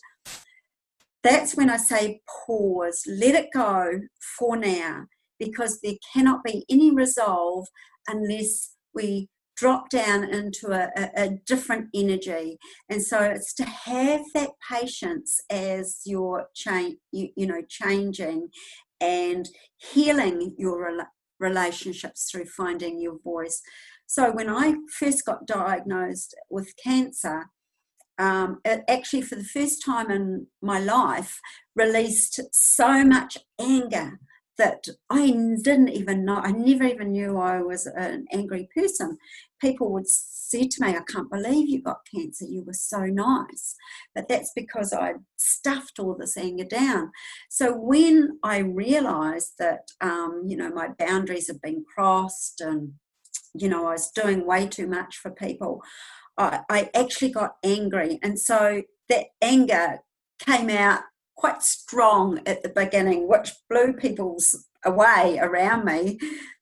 that's 1.23 1.55
when 1.55 1.69
I 1.69 1.77
say 1.77 2.21
pause, 2.45 3.03
let 3.07 3.35
it 3.35 3.49
go 3.53 3.99
for 4.37 4.55
now, 4.55 5.05
because 5.39 5.79
there 5.81 5.95
cannot 6.13 6.43
be 6.43 6.65
any 6.69 6.91
resolve 6.91 7.67
unless 8.07 8.75
we 8.93 9.29
drop 9.59 9.89
down 9.89 10.23
into 10.23 10.71
a, 10.71 10.89
a, 10.95 11.09
a, 11.23 11.29
different 11.45 11.89
energy. 11.93 12.57
And 12.89 13.03
so 13.03 13.19
it's 13.19 13.53
to 13.55 13.65
have 13.65 14.21
that 14.33 14.51
patience 14.71 15.37
as 15.49 15.99
you're 16.05 16.47
you, 17.11 17.29
you 17.35 17.45
know, 17.45 17.61
changing 17.67 18.49
and 19.01 19.49
healing 19.75 20.55
your 20.57 21.05
relationships 21.39 22.29
through 22.31 22.45
finding 22.45 23.01
your 23.01 23.19
voice. 23.21 23.61
So 24.07 24.31
when 24.31 24.49
I 24.49 24.75
first 24.97 25.25
got 25.25 25.45
diagnosed 25.45 26.35
with 26.49 26.73
cancer, 26.81 27.47
um, 28.17 28.59
it 28.65 28.83
actually, 28.89 29.21
for 29.21 29.35
the 29.35 29.43
first 29.43 29.83
time 29.85 30.11
in 30.11 30.47
my 30.61 30.79
life, 30.79 31.39
released 31.75 32.39
so 32.51 33.03
much 33.05 33.37
anger 33.59 34.19
that 34.59 34.85
I 35.09 35.31
didn't 35.63 35.89
even 35.89 36.25
know. 36.25 36.35
I 36.35 36.51
never 36.51 36.83
even 36.83 37.13
knew 37.13 37.39
I 37.39 37.61
was 37.61 37.87
an 37.87 38.25
angry 38.31 38.69
person. 38.75 39.17
People 39.59 39.91
would 39.93 40.07
say 40.07 40.67
to 40.67 40.83
me, 40.83 40.89
I 40.89 41.01
can't 41.07 41.31
believe 41.31 41.69
you 41.69 41.81
got 41.81 42.05
cancer. 42.13 42.45
You 42.45 42.63
were 42.63 42.73
so 42.73 43.05
nice. 43.05 43.75
But 44.13 44.27
that's 44.27 44.51
because 44.55 44.93
I 44.93 45.13
stuffed 45.37 45.97
all 45.97 46.13
this 46.13 46.37
anger 46.37 46.65
down. 46.65 47.11
So 47.49 47.73
when 47.73 48.37
I 48.43 48.59
realized 48.59 49.53
that, 49.59 49.89
um, 50.01 50.43
you 50.45 50.57
know, 50.57 50.69
my 50.69 50.89
boundaries 50.99 51.47
had 51.47 51.61
been 51.61 51.85
crossed 51.95 52.61
and, 52.61 52.93
you 53.55 53.69
know, 53.69 53.87
I 53.87 53.93
was 53.93 54.11
doing 54.11 54.45
way 54.45 54.67
too 54.67 54.87
much 54.87 55.17
for 55.17 55.31
people, 55.31 55.81
I, 56.37 56.61
I 56.69 56.89
actually 56.93 57.31
got 57.31 57.55
angry. 57.63 58.19
And 58.21 58.37
so 58.37 58.83
that 59.07 59.27
anger 59.41 59.99
came 60.45 60.69
out 60.69 61.01
quite 61.39 61.63
strong 61.63 62.41
at 62.45 62.63
the 62.63 62.69
beginning, 62.69 63.27
which 63.27 63.51
blew 63.69 63.93
people's 63.93 64.65
away 64.85 65.39
around 65.41 65.85
me. 65.85 66.17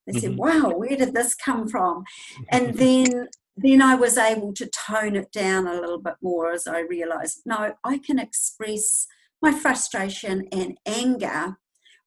They 0.06 0.14
mm-hmm. 0.14 0.20
said, 0.20 0.38
Wow, 0.38 0.72
where 0.76 0.96
did 0.96 1.14
this 1.14 1.36
come 1.36 1.68
from? 1.68 2.04
And 2.50 2.74
then 2.78 3.28
then 3.60 3.82
I 3.82 3.96
was 3.96 4.20
able 4.20 4.54
to 4.54 4.70
tone 4.70 5.16
it 5.16 5.32
down 5.32 5.66
a 5.66 5.74
little 5.74 6.00
bit 6.00 6.14
more 6.22 6.52
as 6.52 6.68
I 6.68 6.82
realized, 6.82 7.42
no, 7.44 7.74
I 7.84 7.98
can 7.98 8.20
express 8.20 9.08
my 9.42 9.52
frustration 9.52 10.48
and 10.52 10.78
anger 10.86 11.58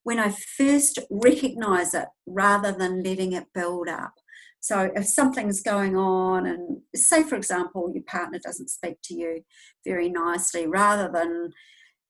when 0.03 0.17
I 0.17 0.33
first 0.57 0.99
recognize 1.09 1.93
it 1.93 2.07
rather 2.25 2.71
than 2.71 3.03
letting 3.03 3.33
it 3.33 3.47
build 3.53 3.89
up. 3.89 4.13
So 4.61 4.91
if 4.95 5.07
something's 5.07 5.61
going 5.61 5.97
on, 5.97 6.45
and 6.45 6.81
say, 6.95 7.23
for 7.23 7.35
example, 7.35 7.91
your 7.93 8.03
partner 8.03 8.39
doesn't 8.39 8.69
speak 8.69 8.97
to 9.05 9.15
you 9.15 9.41
very 9.83 10.07
nicely, 10.07 10.67
rather 10.67 11.11
than 11.11 11.51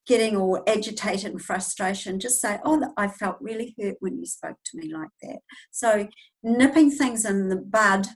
getting 0.07 0.35
all 0.35 0.63
agitated 0.67 1.31
and 1.31 1.41
frustration, 1.41 2.19
just 2.19 2.41
say, 2.41 2.59
Oh, 2.63 2.93
I 2.97 3.07
felt 3.07 3.37
really 3.39 3.75
hurt 3.79 3.95
when 3.99 4.17
you 4.17 4.25
spoke 4.25 4.57
to 4.65 4.77
me 4.77 4.93
like 4.93 5.09
that. 5.21 5.39
So 5.71 6.07
nipping 6.43 6.91
things 6.91 7.25
in 7.25 7.49
the 7.49 7.55
bud 7.55 8.07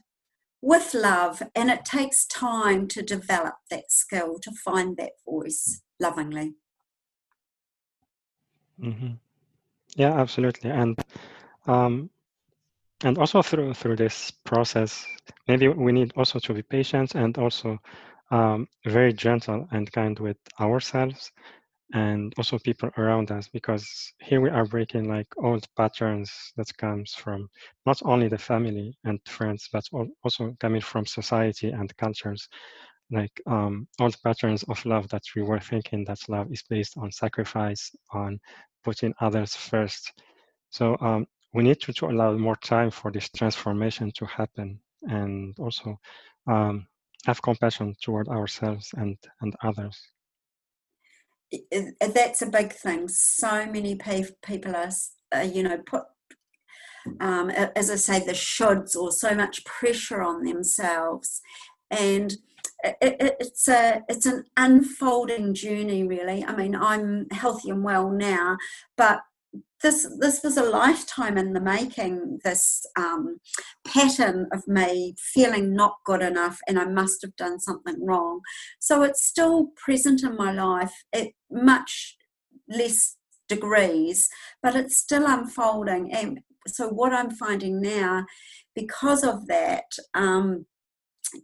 with 0.62 0.94
love, 0.94 1.42
and 1.54 1.70
it 1.70 1.84
takes 1.84 2.26
time 2.26 2.88
to 2.88 3.02
develop 3.02 3.54
that 3.70 3.90
skill 3.90 4.38
to 4.40 4.50
find 4.64 4.96
that 4.96 5.12
voice 5.24 5.82
lovingly. 6.00 6.54
Mm-hmm. 8.80 9.14
Yeah, 9.94 10.18
absolutely. 10.18 10.70
And 10.70 10.98
um, 11.66 12.10
and 13.04 13.18
also 13.18 13.42
through 13.42 13.74
through 13.74 13.96
this 13.96 14.30
process 14.44 15.06
maybe 15.48 15.68
we 15.68 15.92
need 15.92 16.12
also 16.16 16.38
to 16.38 16.54
be 16.54 16.62
patient 16.62 17.14
and 17.14 17.36
also 17.38 17.78
um, 18.30 18.66
very 18.86 19.12
gentle 19.12 19.68
and 19.70 19.92
kind 19.92 20.18
with 20.18 20.38
ourselves 20.60 21.30
and 21.92 22.32
also 22.36 22.58
people 22.58 22.90
around 22.98 23.30
us 23.30 23.48
because 23.48 24.12
here 24.20 24.40
we 24.40 24.50
are 24.50 24.66
breaking 24.66 25.08
like 25.08 25.26
old 25.38 25.66
patterns 25.76 26.52
that 26.56 26.76
comes 26.78 27.14
from 27.14 27.48
not 27.84 28.00
only 28.04 28.28
the 28.28 28.38
family 28.38 28.96
and 29.04 29.20
friends 29.26 29.68
but 29.72 29.84
also 30.24 30.56
coming 30.58 30.80
from 30.80 31.06
society 31.06 31.70
and 31.70 31.96
cultures 31.96 32.48
like 33.12 33.40
um, 33.46 33.86
old 34.00 34.16
patterns 34.24 34.64
of 34.64 34.84
love 34.84 35.08
that 35.08 35.22
we 35.36 35.42
were 35.42 35.60
thinking 35.60 36.04
that 36.04 36.18
love 36.28 36.50
is 36.50 36.64
based 36.68 36.96
on 36.96 37.12
sacrifice 37.12 37.94
on 38.12 38.38
putting 38.82 39.14
others 39.20 39.54
first 39.54 40.12
so 40.70 40.96
um, 41.00 41.26
we 41.56 41.62
need 41.62 41.80
to, 41.80 41.92
to 41.92 42.06
allow 42.06 42.32
more 42.36 42.56
time 42.56 42.90
for 42.90 43.10
this 43.10 43.30
transformation 43.30 44.12
to 44.16 44.26
happen 44.26 44.78
and 45.02 45.56
also 45.58 45.98
um, 46.46 46.86
have 47.26 47.40
compassion 47.40 47.94
toward 48.02 48.28
ourselves 48.28 48.90
and, 48.96 49.16
and 49.40 49.56
others. 49.62 49.98
That's 52.00 52.42
a 52.42 52.46
big 52.46 52.72
thing. 52.72 53.08
So 53.08 53.66
many 53.66 53.98
people 54.42 54.76
are, 54.76 54.90
uh, 55.34 55.40
you 55.40 55.62
know, 55.62 55.78
put, 55.78 56.04
um, 57.20 57.50
as 57.50 57.90
I 57.90 57.96
say, 57.96 58.20
the 58.20 58.32
shoulds 58.32 58.96
or 58.96 59.12
so 59.12 59.34
much 59.34 59.64
pressure 59.64 60.22
on 60.22 60.44
themselves. 60.44 61.40
And 61.90 62.36
it, 62.84 63.36
it's 63.40 63.68
a 63.68 64.02
it's 64.08 64.26
an 64.26 64.44
unfolding 64.56 65.54
journey 65.54 66.06
really 66.06 66.44
i 66.44 66.54
mean 66.54 66.74
i'm 66.74 67.26
healthy 67.30 67.70
and 67.70 67.82
well 67.82 68.10
now 68.10 68.56
but 68.96 69.20
this 69.82 70.08
this 70.18 70.42
was 70.42 70.56
a 70.56 70.62
lifetime 70.62 71.36
in 71.36 71.52
the 71.52 71.60
making 71.60 72.40
this 72.44 72.84
um, 72.98 73.38
pattern 73.86 74.48
of 74.52 74.66
me 74.66 75.14
feeling 75.18 75.74
not 75.74 75.96
good 76.04 76.22
enough 76.22 76.58
and 76.66 76.78
i 76.78 76.84
must 76.84 77.22
have 77.22 77.36
done 77.36 77.60
something 77.60 78.04
wrong. 78.04 78.40
So 78.80 79.02
it's 79.02 79.24
still 79.24 79.68
present 79.76 80.22
in 80.22 80.36
my 80.36 80.52
life 80.52 80.92
at 81.12 81.28
much 81.50 82.16
less 82.68 83.16
degrees 83.48 84.28
but 84.62 84.74
it's 84.74 84.96
still 84.96 85.26
unfolding. 85.26 86.12
And 86.12 86.40
so 86.66 86.88
what 86.88 87.12
i'm 87.12 87.30
finding 87.30 87.80
now 87.80 88.26
because 88.74 89.22
of 89.22 89.46
that 89.46 89.84
um, 90.14 90.66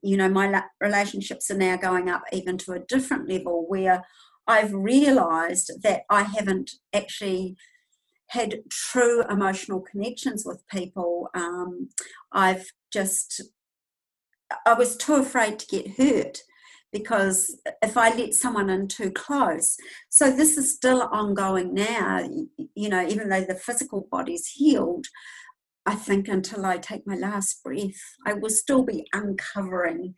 you 0.03 0.17
know 0.17 0.29
my 0.29 0.63
relationships 0.81 1.51
are 1.51 1.57
now 1.57 1.77
going 1.77 2.09
up 2.09 2.23
even 2.33 2.59
to 2.59 2.73
a 2.73 2.81
different 2.81 3.29
level 3.29 3.67
where 3.69 4.03
I've 4.47 4.75
realized 4.75 5.71
that 5.83 6.03
I 6.11 6.23
haven't 6.25 6.73
actually 6.93 7.57
had 8.33 8.63
true 8.71 9.23
emotional 9.29 9.81
connections 9.81 10.45
with 10.47 10.67
people. 10.69 11.29
Um, 11.35 11.91
I've 12.33 12.73
just, 12.91 13.43
I 14.67 14.73
was 14.73 14.97
too 14.97 15.17
afraid 15.17 15.59
to 15.59 15.67
get 15.67 15.99
hurt 15.99 16.39
because 16.93 17.61
if 17.83 17.97
I 17.97 18.15
let 18.15 18.35
someone 18.35 18.71
in 18.71 18.89
too 18.89 19.11
close. 19.11 19.77
So 20.09 20.31
this 20.31 20.57
is 20.57 20.75
still 20.75 21.03
ongoing 21.13 21.75
now, 21.75 22.27
you 22.75 22.89
know, 22.89 23.07
even 23.07 23.29
though 23.29 23.45
the 23.45 23.55
physical 23.55 24.09
body's 24.11 24.47
healed. 24.47 25.07
I 25.85 25.95
think 25.95 26.29
until 26.29 26.65
I 26.65 26.79
take 26.79 27.07
my 27.07 27.17
last 27.17 27.63
breath, 27.63 28.01
I 28.27 28.35
will 28.35 28.51
still 28.51 28.83
be 28.83 29.09
uncovering 29.13 30.15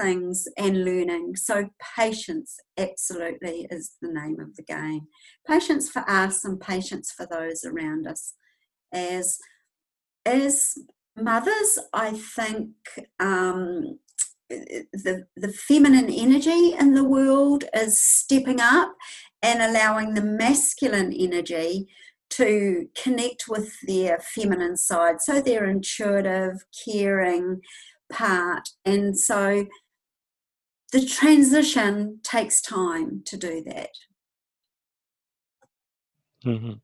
things 0.00 0.46
and 0.56 0.84
learning. 0.84 1.36
So, 1.36 1.70
patience 1.96 2.56
absolutely 2.78 3.66
is 3.70 3.96
the 4.00 4.12
name 4.12 4.38
of 4.40 4.56
the 4.56 4.62
game. 4.62 5.08
Patience 5.46 5.90
for 5.90 6.08
us 6.08 6.44
and 6.44 6.60
patience 6.60 7.12
for 7.12 7.26
those 7.26 7.64
around 7.64 8.06
us. 8.06 8.34
As 8.92 9.38
as 10.26 10.74
mothers, 11.16 11.78
I 11.92 12.12
think 12.12 12.70
um, 13.20 13.98
the, 14.48 15.26
the 15.36 15.52
feminine 15.52 16.10
energy 16.10 16.74
in 16.78 16.94
the 16.94 17.04
world 17.04 17.64
is 17.74 18.00
stepping 18.00 18.60
up 18.60 18.94
and 19.42 19.62
allowing 19.62 20.14
the 20.14 20.22
masculine 20.22 21.12
energy 21.12 21.88
to 22.30 22.88
connect 23.00 23.44
with 23.48 23.72
their 23.86 24.18
feminine 24.18 24.76
side. 24.76 25.20
So 25.20 25.40
their 25.40 25.66
intuitive, 25.66 26.64
caring 26.84 27.60
part. 28.10 28.70
And 28.84 29.18
so 29.18 29.66
the 30.94 31.04
transition 31.04 32.20
takes 32.22 32.60
time 32.60 33.20
to 33.26 33.36
do 33.36 33.64
that. 33.66 33.90
Mm-hmm. 36.46 36.74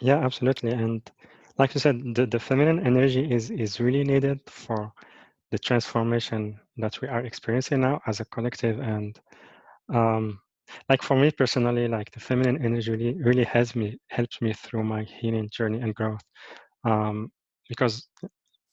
Yeah, 0.00 0.16
absolutely. 0.16 0.72
And 0.72 1.08
like 1.56 1.72
you 1.74 1.80
said, 1.80 2.02
the, 2.16 2.26
the 2.26 2.40
feminine 2.40 2.84
energy 2.84 3.32
is, 3.32 3.52
is 3.52 3.78
really 3.78 4.02
needed 4.02 4.40
for 4.48 4.92
the 5.52 5.60
transformation 5.60 6.58
that 6.78 7.00
we 7.00 7.06
are 7.06 7.20
experiencing 7.20 7.82
now 7.82 8.00
as 8.08 8.18
a 8.18 8.24
collective. 8.24 8.80
And 8.80 9.16
um, 9.94 10.40
like 10.88 11.00
for 11.00 11.14
me 11.14 11.30
personally, 11.30 11.86
like 11.86 12.10
the 12.10 12.18
feminine 12.18 12.64
energy 12.64 12.90
really, 12.90 13.14
really 13.22 13.44
has 13.44 13.76
me 13.76 13.96
helped 14.08 14.42
me 14.42 14.54
through 14.54 14.82
my 14.82 15.04
healing 15.04 15.48
journey 15.52 15.80
and 15.80 15.94
growth. 15.94 16.24
Um, 16.82 17.30
because 17.68 18.08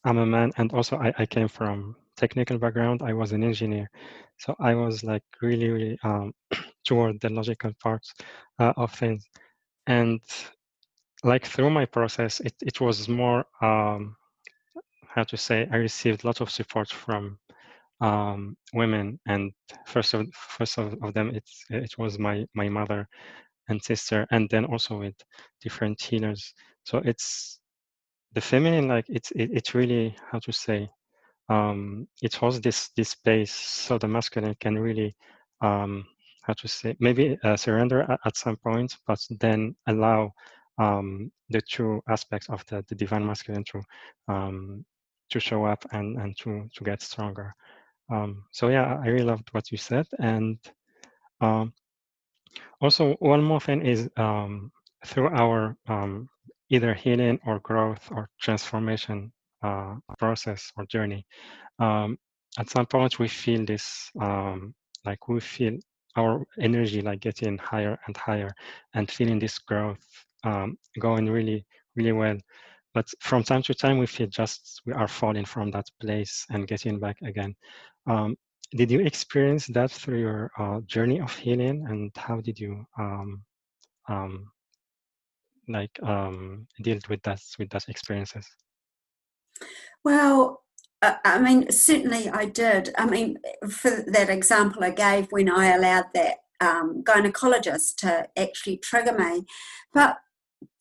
I'm 0.04 0.18
a 0.18 0.26
man 0.26 0.52
and 0.58 0.74
also 0.74 0.98
I, 0.98 1.14
I 1.20 1.26
came 1.28 1.48
from 1.48 1.96
technical 2.18 2.58
background. 2.60 3.02
I 3.04 3.14
was 3.14 3.32
an 3.34 3.44
engineer. 3.44 3.90
So 4.40 4.56
I 4.60 4.76
was 4.76 5.04
like 5.04 5.24
really, 5.42 5.70
really 5.70 6.00
um, 6.04 6.34
toward 6.88 7.22
the 7.22 7.30
logical 7.30 7.72
parts 7.82 8.14
uh, 8.60 8.74
of 8.78 8.94
things. 8.94 9.26
And 9.88 10.22
like 11.24 11.46
through 11.46 11.70
my 11.70 11.86
process, 11.86 12.40
it, 12.40 12.54
it 12.62 12.82
was 12.82 13.08
more, 13.10 13.46
um, 13.62 14.16
how 15.08 15.24
to 15.24 15.38
say, 15.38 15.68
I 15.72 15.78
received 15.78 16.24
lots 16.24 16.42
of 16.42 16.50
support 16.52 16.90
from 16.90 17.40
um, 18.02 18.58
women, 18.74 19.20
and 19.28 19.52
first 19.88 20.14
of 20.14 20.28
first 20.34 20.78
of, 20.80 20.96
of 21.04 21.14
them, 21.14 21.32
it's 21.36 21.66
it 21.70 21.98
was 21.98 22.20
my 22.20 22.46
my 22.56 22.70
mother 22.70 23.08
and 23.70 23.82
sister, 23.84 24.28
and 24.32 24.50
then 24.52 24.66
also 24.66 25.00
with 25.00 25.16
different 25.62 26.02
healers. 26.02 26.54
So 26.86 27.00
it's 27.00 27.60
the 28.34 28.42
feminine, 28.42 28.88
like 28.88 29.06
it's 29.10 29.32
it, 29.32 29.50
it's 29.54 29.76
really 29.76 30.16
how 30.32 30.40
to 30.40 30.54
say, 30.54 30.90
um, 31.50 32.08
it 32.22 32.36
holds 32.36 32.60
this 32.62 32.90
this 32.90 33.10
space, 33.10 33.54
so 33.54 33.98
the 33.98 34.08
masculine 34.08 34.56
can 34.60 34.78
really 34.78 35.16
um, 35.62 36.06
how 36.42 36.54
to 36.54 36.68
say 36.68 36.96
maybe 37.00 37.38
uh, 37.44 37.56
surrender 37.56 38.02
at, 38.10 38.20
at, 38.26 38.38
some 38.38 38.58
point, 38.58 38.96
but 39.06 39.20
then 39.40 39.76
allow 39.88 40.32
um, 40.78 41.32
the 41.50 41.62
true 41.62 42.02
aspects 42.10 42.50
of 42.50 42.66
the, 42.68 42.84
the 42.90 42.96
divine 42.96 43.26
masculine 43.26 43.64
to 43.66 43.82
um, 44.28 44.86
to 45.30 45.40
show 45.40 45.66
up 45.66 45.86
and 45.92 46.18
and 46.20 46.38
to 46.38 46.70
to 46.76 46.84
get 46.84 47.02
stronger. 47.02 47.54
Um, 48.12 48.44
so 48.52 48.70
yeah, 48.70 49.00
I 49.04 49.08
really 49.08 49.26
loved 49.26 49.50
what 49.52 49.72
you 49.72 49.78
said. 49.78 50.08
And 50.20 50.58
um, 51.42 51.74
also 52.82 53.16
one 53.20 53.44
more 53.44 53.60
thing 53.60 53.86
is 53.86 54.10
through 55.06 55.28
our 55.30 55.78
either 56.70 56.94
healing 56.94 57.40
or 57.46 57.60
growth 57.60 58.10
or 58.12 58.30
transformation 58.40 59.32
uh, 59.64 59.96
process 60.18 60.72
or 60.78 60.86
journey, 60.86 61.26
um, 61.80 62.18
at 62.60 62.70
some 62.70 62.86
point 62.86 63.20
we 63.20 63.28
feel 63.28 63.66
this, 63.66 64.10
um, 64.20 64.74
like 65.06 65.28
we 65.28 65.40
feel 65.40 65.78
our 66.18 66.46
energy 66.60 67.02
like 67.02 67.20
getting 67.20 67.58
higher 67.58 67.98
and 68.08 68.18
higher 68.18 68.52
and 68.96 69.10
feeling 69.12 69.40
this 69.40 69.60
growth 69.60 70.04
going 71.00 71.30
really, 71.30 71.66
really 71.96 72.12
well. 72.12 72.38
But 72.94 73.08
from 73.20 73.44
time 73.44 73.62
to 73.64 73.76
time 73.76 74.00
we 74.00 74.08
feel 74.08 74.28
just 74.28 74.82
we 74.86 74.94
are 74.94 75.08
falling 75.08 75.46
from 75.46 75.70
that 75.72 75.86
place 76.02 76.46
and 76.50 76.68
getting 76.68 77.00
back 77.00 77.18
again. 77.22 77.56
Um, 78.08 78.36
did 78.72 78.90
you 78.92 79.02
experience 79.02 79.68
that 79.68 79.92
through 79.92 80.20
your 80.20 80.52
uh, 80.58 80.82
journey 80.88 81.22
of 81.22 81.34
healing, 81.36 81.86
and 81.88 82.12
how 82.18 82.42
did 82.42 82.60
you 82.60 82.86
um, 83.00 83.44
um, 84.10 84.52
like 85.68 85.92
um, 86.04 86.68
deal 86.82 87.00
with 87.10 87.22
that 87.24 87.42
with 87.60 87.70
that 87.70 87.88
experiences? 87.88 88.48
Well, 90.04 90.64
uh, 91.02 91.16
I 91.24 91.40
mean, 91.40 91.72
certainly 91.72 92.30
I 92.30 92.46
did. 92.46 92.94
I 92.98 93.06
mean, 93.06 93.38
for 93.70 94.04
that 94.08 94.30
example 94.30 94.84
I 94.84 94.92
gave 94.92 95.28
when 95.32 95.50
I 95.50 95.76
allowed 95.76 96.06
that 96.14 96.38
um, 96.60 97.04
gynecologist 97.04 97.98
to 97.98 98.28
actually 98.36 98.78
trigger 98.78 99.14
me, 99.14 99.44
but 99.94 100.18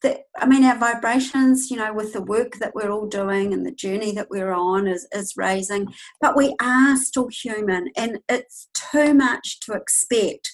the, 0.00 0.20
I 0.38 0.46
mean, 0.46 0.64
our 0.64 0.78
vibrations, 0.78 1.70
you 1.70 1.76
know, 1.76 1.92
with 1.92 2.12
the 2.12 2.22
work 2.22 2.56
that 2.60 2.74
we're 2.74 2.90
all 2.90 3.06
doing 3.06 3.52
and 3.52 3.66
the 3.66 3.72
journey 3.72 4.12
that 4.12 4.30
we're 4.30 4.52
on 4.52 4.86
is, 4.86 5.06
is 5.12 5.34
raising, 5.36 5.88
but 6.20 6.36
we 6.36 6.54
are 6.62 6.96
still 6.96 7.28
human, 7.28 7.90
and 7.96 8.20
it's 8.28 8.68
too 8.72 9.12
much 9.12 9.60
to 9.60 9.72
expect 9.72 10.52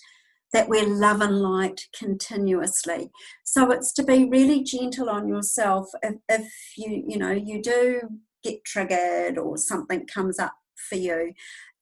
that 0.52 0.68
we're 0.68 0.86
love 0.86 1.20
and 1.20 1.40
light 1.40 1.88
continuously. 1.96 3.10
So 3.44 3.70
it's 3.70 3.92
to 3.94 4.02
be 4.02 4.28
really 4.28 4.62
gentle 4.62 5.08
on 5.08 5.28
yourself 5.28 5.88
if, 6.02 6.16
if 6.28 6.52
you, 6.76 7.04
you 7.06 7.18
know, 7.18 7.32
you 7.32 7.62
do 7.62 8.00
get 8.42 8.64
triggered 8.64 9.38
or 9.38 9.56
something 9.56 10.06
comes 10.06 10.38
up 10.38 10.54
for 10.88 10.96
you. 10.96 11.32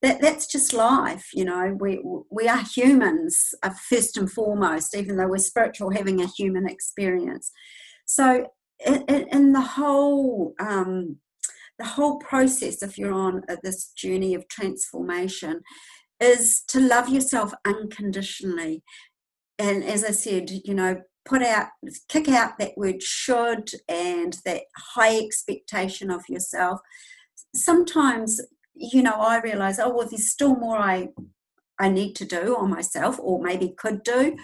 That 0.02 0.22
that's 0.22 0.46
just 0.46 0.72
life 0.72 1.28
you 1.34 1.44
know. 1.44 1.76
We 1.78 2.02
we 2.30 2.48
are 2.48 2.64
humans 2.74 3.54
uh, 3.62 3.70
first 3.90 4.16
and 4.16 4.32
foremost 4.32 4.96
even 4.96 5.16
though 5.16 5.28
we're 5.28 5.36
spiritual 5.38 5.90
having 5.90 6.22
a 6.22 6.26
human 6.26 6.66
experience. 6.66 7.50
So 8.06 8.46
in, 8.86 9.04
in 9.08 9.52
the 9.52 9.60
whole 9.60 10.54
um, 10.58 11.16
the 11.78 11.84
whole 11.84 12.18
process 12.18 12.82
if 12.82 12.96
you're 12.96 13.12
on 13.12 13.42
this 13.62 13.92
journey 13.92 14.34
of 14.34 14.48
transformation 14.48 15.60
is 16.20 16.62
to 16.68 16.80
love 16.80 17.08
yourself 17.08 17.52
unconditionally. 17.64 18.82
And 19.58 19.84
as 19.84 20.04
i 20.04 20.10
said 20.10 20.50
you 20.64 20.74
know 20.74 21.02
put 21.26 21.42
out 21.42 21.68
kick 22.08 22.28
out 22.28 22.58
that 22.58 22.78
word 22.78 23.02
should 23.02 23.70
and 23.88 24.38
that 24.44 24.62
high 24.94 25.18
expectation 25.18 26.10
of 26.10 26.22
yourself. 26.28 26.80
Sometimes 27.54 28.40
you 28.80 29.02
know, 29.02 29.12
I 29.12 29.40
realize, 29.40 29.78
oh, 29.78 29.90
well, 29.90 30.08
there's 30.08 30.30
still 30.30 30.56
more 30.56 30.78
I, 30.78 31.08
I 31.78 31.90
need 31.90 32.14
to 32.16 32.24
do 32.24 32.56
on 32.56 32.70
myself, 32.70 33.18
or 33.20 33.40
maybe 33.40 33.74
could 33.76 34.02
do, 34.02 34.36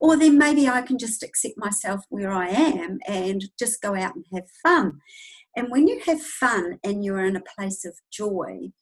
or 0.00 0.16
then 0.16 0.36
maybe 0.36 0.68
I 0.68 0.82
can 0.82 0.98
just 0.98 1.22
accept 1.22 1.54
myself 1.56 2.04
where 2.08 2.32
I 2.32 2.48
am 2.48 2.98
and 3.06 3.44
just 3.58 3.80
go 3.80 3.94
out 3.94 4.16
and 4.16 4.24
have 4.34 4.44
fun. 4.62 4.98
And 5.56 5.70
when 5.70 5.86
you 5.86 6.00
have 6.06 6.20
fun 6.20 6.78
and 6.82 7.04
you're 7.04 7.24
in 7.24 7.36
a 7.36 7.42
place 7.56 7.84
of 7.84 7.94
joy, 8.12 8.72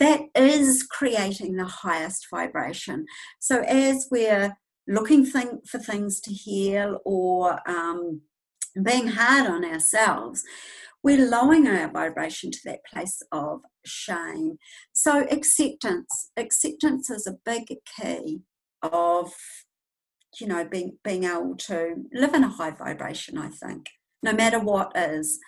that 0.00 0.22
is 0.34 0.82
creating 0.82 1.56
the 1.56 1.66
highest 1.66 2.26
vibration. 2.30 3.04
So 3.38 3.60
as 3.60 4.08
we're 4.10 4.56
looking 4.88 5.24
thing, 5.24 5.60
for 5.66 5.78
things 5.78 6.20
to 6.22 6.32
heal 6.32 6.98
or 7.04 7.60
um, 7.70 8.22
being 8.82 9.08
hard 9.08 9.48
on 9.48 9.64
ourselves, 9.64 10.42
we're 11.02 11.28
lowering 11.28 11.68
our 11.68 11.90
vibration 11.90 12.50
to 12.50 12.58
that 12.64 12.80
place 12.90 13.22
of 13.30 13.60
shame. 13.84 14.56
So 14.92 15.26
acceptance, 15.30 16.30
acceptance 16.36 17.10
is 17.10 17.26
a 17.26 17.38
big 17.44 17.68
key 17.96 18.40
of 18.82 19.32
you 20.40 20.46
know 20.46 20.64
being 20.64 20.96
being 21.04 21.24
able 21.24 21.56
to 21.56 21.96
live 22.12 22.34
in 22.34 22.44
a 22.44 22.48
high 22.48 22.70
vibration. 22.70 23.36
I 23.36 23.48
think 23.48 23.86
no 24.22 24.32
matter 24.32 24.58
what 24.58 24.92
is, 24.94 25.38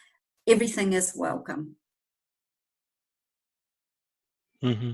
everything 0.46 0.92
is 0.92 1.14
welcome. 1.16 1.76
Mm-hmm. 4.62 4.92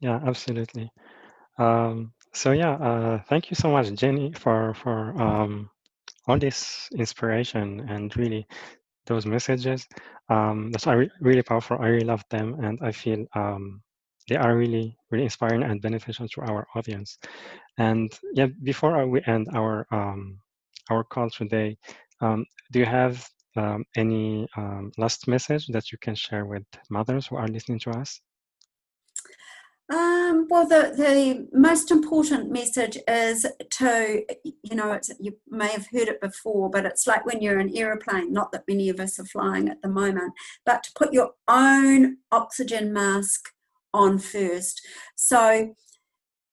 Yeah, 0.00 0.20
absolutely. 0.26 0.90
Um, 1.58 2.12
so 2.34 2.52
yeah, 2.52 2.72
uh, 2.74 3.22
thank 3.28 3.50
you 3.50 3.56
so 3.56 3.70
much, 3.70 3.92
Jenny, 3.94 4.32
for 4.34 4.74
for 4.74 5.14
um, 5.22 5.70
all 6.28 6.38
this 6.38 6.88
inspiration 6.96 7.80
and 7.90 8.16
really 8.16 8.46
those 9.06 9.26
messages. 9.26 9.86
Um, 10.30 10.70
that's 10.72 10.86
re- 10.86 11.10
really 11.20 11.42
powerful. 11.42 11.78
I 11.80 11.88
really 11.88 12.06
love 12.06 12.24
them, 12.30 12.56
and 12.64 12.78
I 12.82 12.92
feel 12.92 13.26
um, 13.36 13.82
they 14.28 14.36
are 14.36 14.56
really, 14.56 14.96
really 15.10 15.24
inspiring 15.24 15.62
and 15.64 15.82
beneficial 15.82 16.28
to 16.28 16.42
our 16.42 16.66
audience. 16.76 17.18
And 17.78 18.12
yeah, 18.34 18.48
before 18.64 19.06
we 19.08 19.22
end 19.26 19.48
our 19.54 19.86
um, 19.92 20.38
our 20.90 21.04
call 21.04 21.30
today, 21.30 21.78
um, 22.22 22.46
do 22.72 22.80
you 22.80 22.86
have 22.86 23.26
um, 23.56 23.84
any 23.96 24.48
um, 24.56 24.92
last 24.98 25.28
message 25.28 25.66
that 25.68 25.92
you 25.92 25.98
can 26.00 26.14
share 26.16 26.46
with 26.46 26.64
mothers 26.90 27.26
who 27.28 27.36
are 27.36 27.48
listening 27.48 27.80
to 27.80 27.90
us? 27.92 28.20
Um, 29.90 30.46
well, 30.48 30.66
the, 30.66 30.94
the 30.96 31.48
most 31.52 31.90
important 31.90 32.50
message 32.50 32.96
is 33.06 33.46
to, 33.72 34.24
you 34.44 34.74
know, 34.74 34.98
you 35.20 35.36
may 35.48 35.68
have 35.68 35.88
heard 35.92 36.08
it 36.08 36.20
before, 36.20 36.70
but 36.70 36.86
it's 36.86 37.06
like 37.06 37.26
when 37.26 37.42
you're 37.42 37.58
in 37.58 37.68
an 37.68 37.76
aeroplane, 37.76 38.32
not 38.32 38.52
that 38.52 38.64
many 38.66 38.88
of 38.88 39.00
us 39.00 39.18
are 39.18 39.26
flying 39.26 39.68
at 39.68 39.82
the 39.82 39.88
moment, 39.88 40.32
but 40.64 40.82
to 40.84 40.92
put 40.94 41.12
your 41.12 41.32
own 41.46 42.18
oxygen 42.30 42.92
mask 42.92 43.50
on 43.92 44.18
first. 44.18 44.80
So 45.16 45.74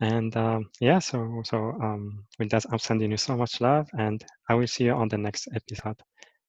and 0.00 0.36
um, 0.36 0.64
yeah 0.80 0.98
so 0.98 1.42
so 1.44 1.56
um, 1.82 2.24
with 2.38 2.50
that 2.50 2.64
i'm 2.72 2.78
sending 2.78 3.10
you 3.10 3.16
so 3.16 3.36
much 3.36 3.60
love 3.60 3.88
and 3.98 4.24
i 4.48 4.54
will 4.54 4.66
see 4.66 4.84
you 4.84 4.92
on 4.92 5.08
the 5.08 5.18
next 5.18 5.48
episode 5.54 5.96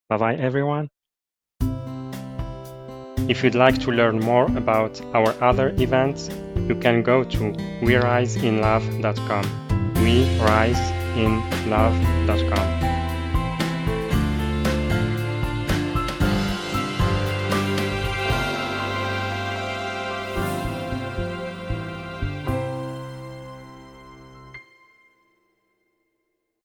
bye 0.08 0.16
bye 0.18 0.34
everyone 0.36 0.88
if 3.28 3.42
you'd 3.42 3.54
like 3.54 3.78
to 3.78 3.90
learn 3.90 4.18
more 4.20 4.46
about 4.56 5.00
our 5.14 5.34
other 5.42 5.74
events 5.78 6.30
you 6.68 6.74
can 6.74 7.02
go 7.02 7.24
to 7.24 7.52
weriseinlove.com 7.82 9.44
we 10.02 10.24
rise 10.40 10.90
in 11.16 11.40
love.com 11.70 12.95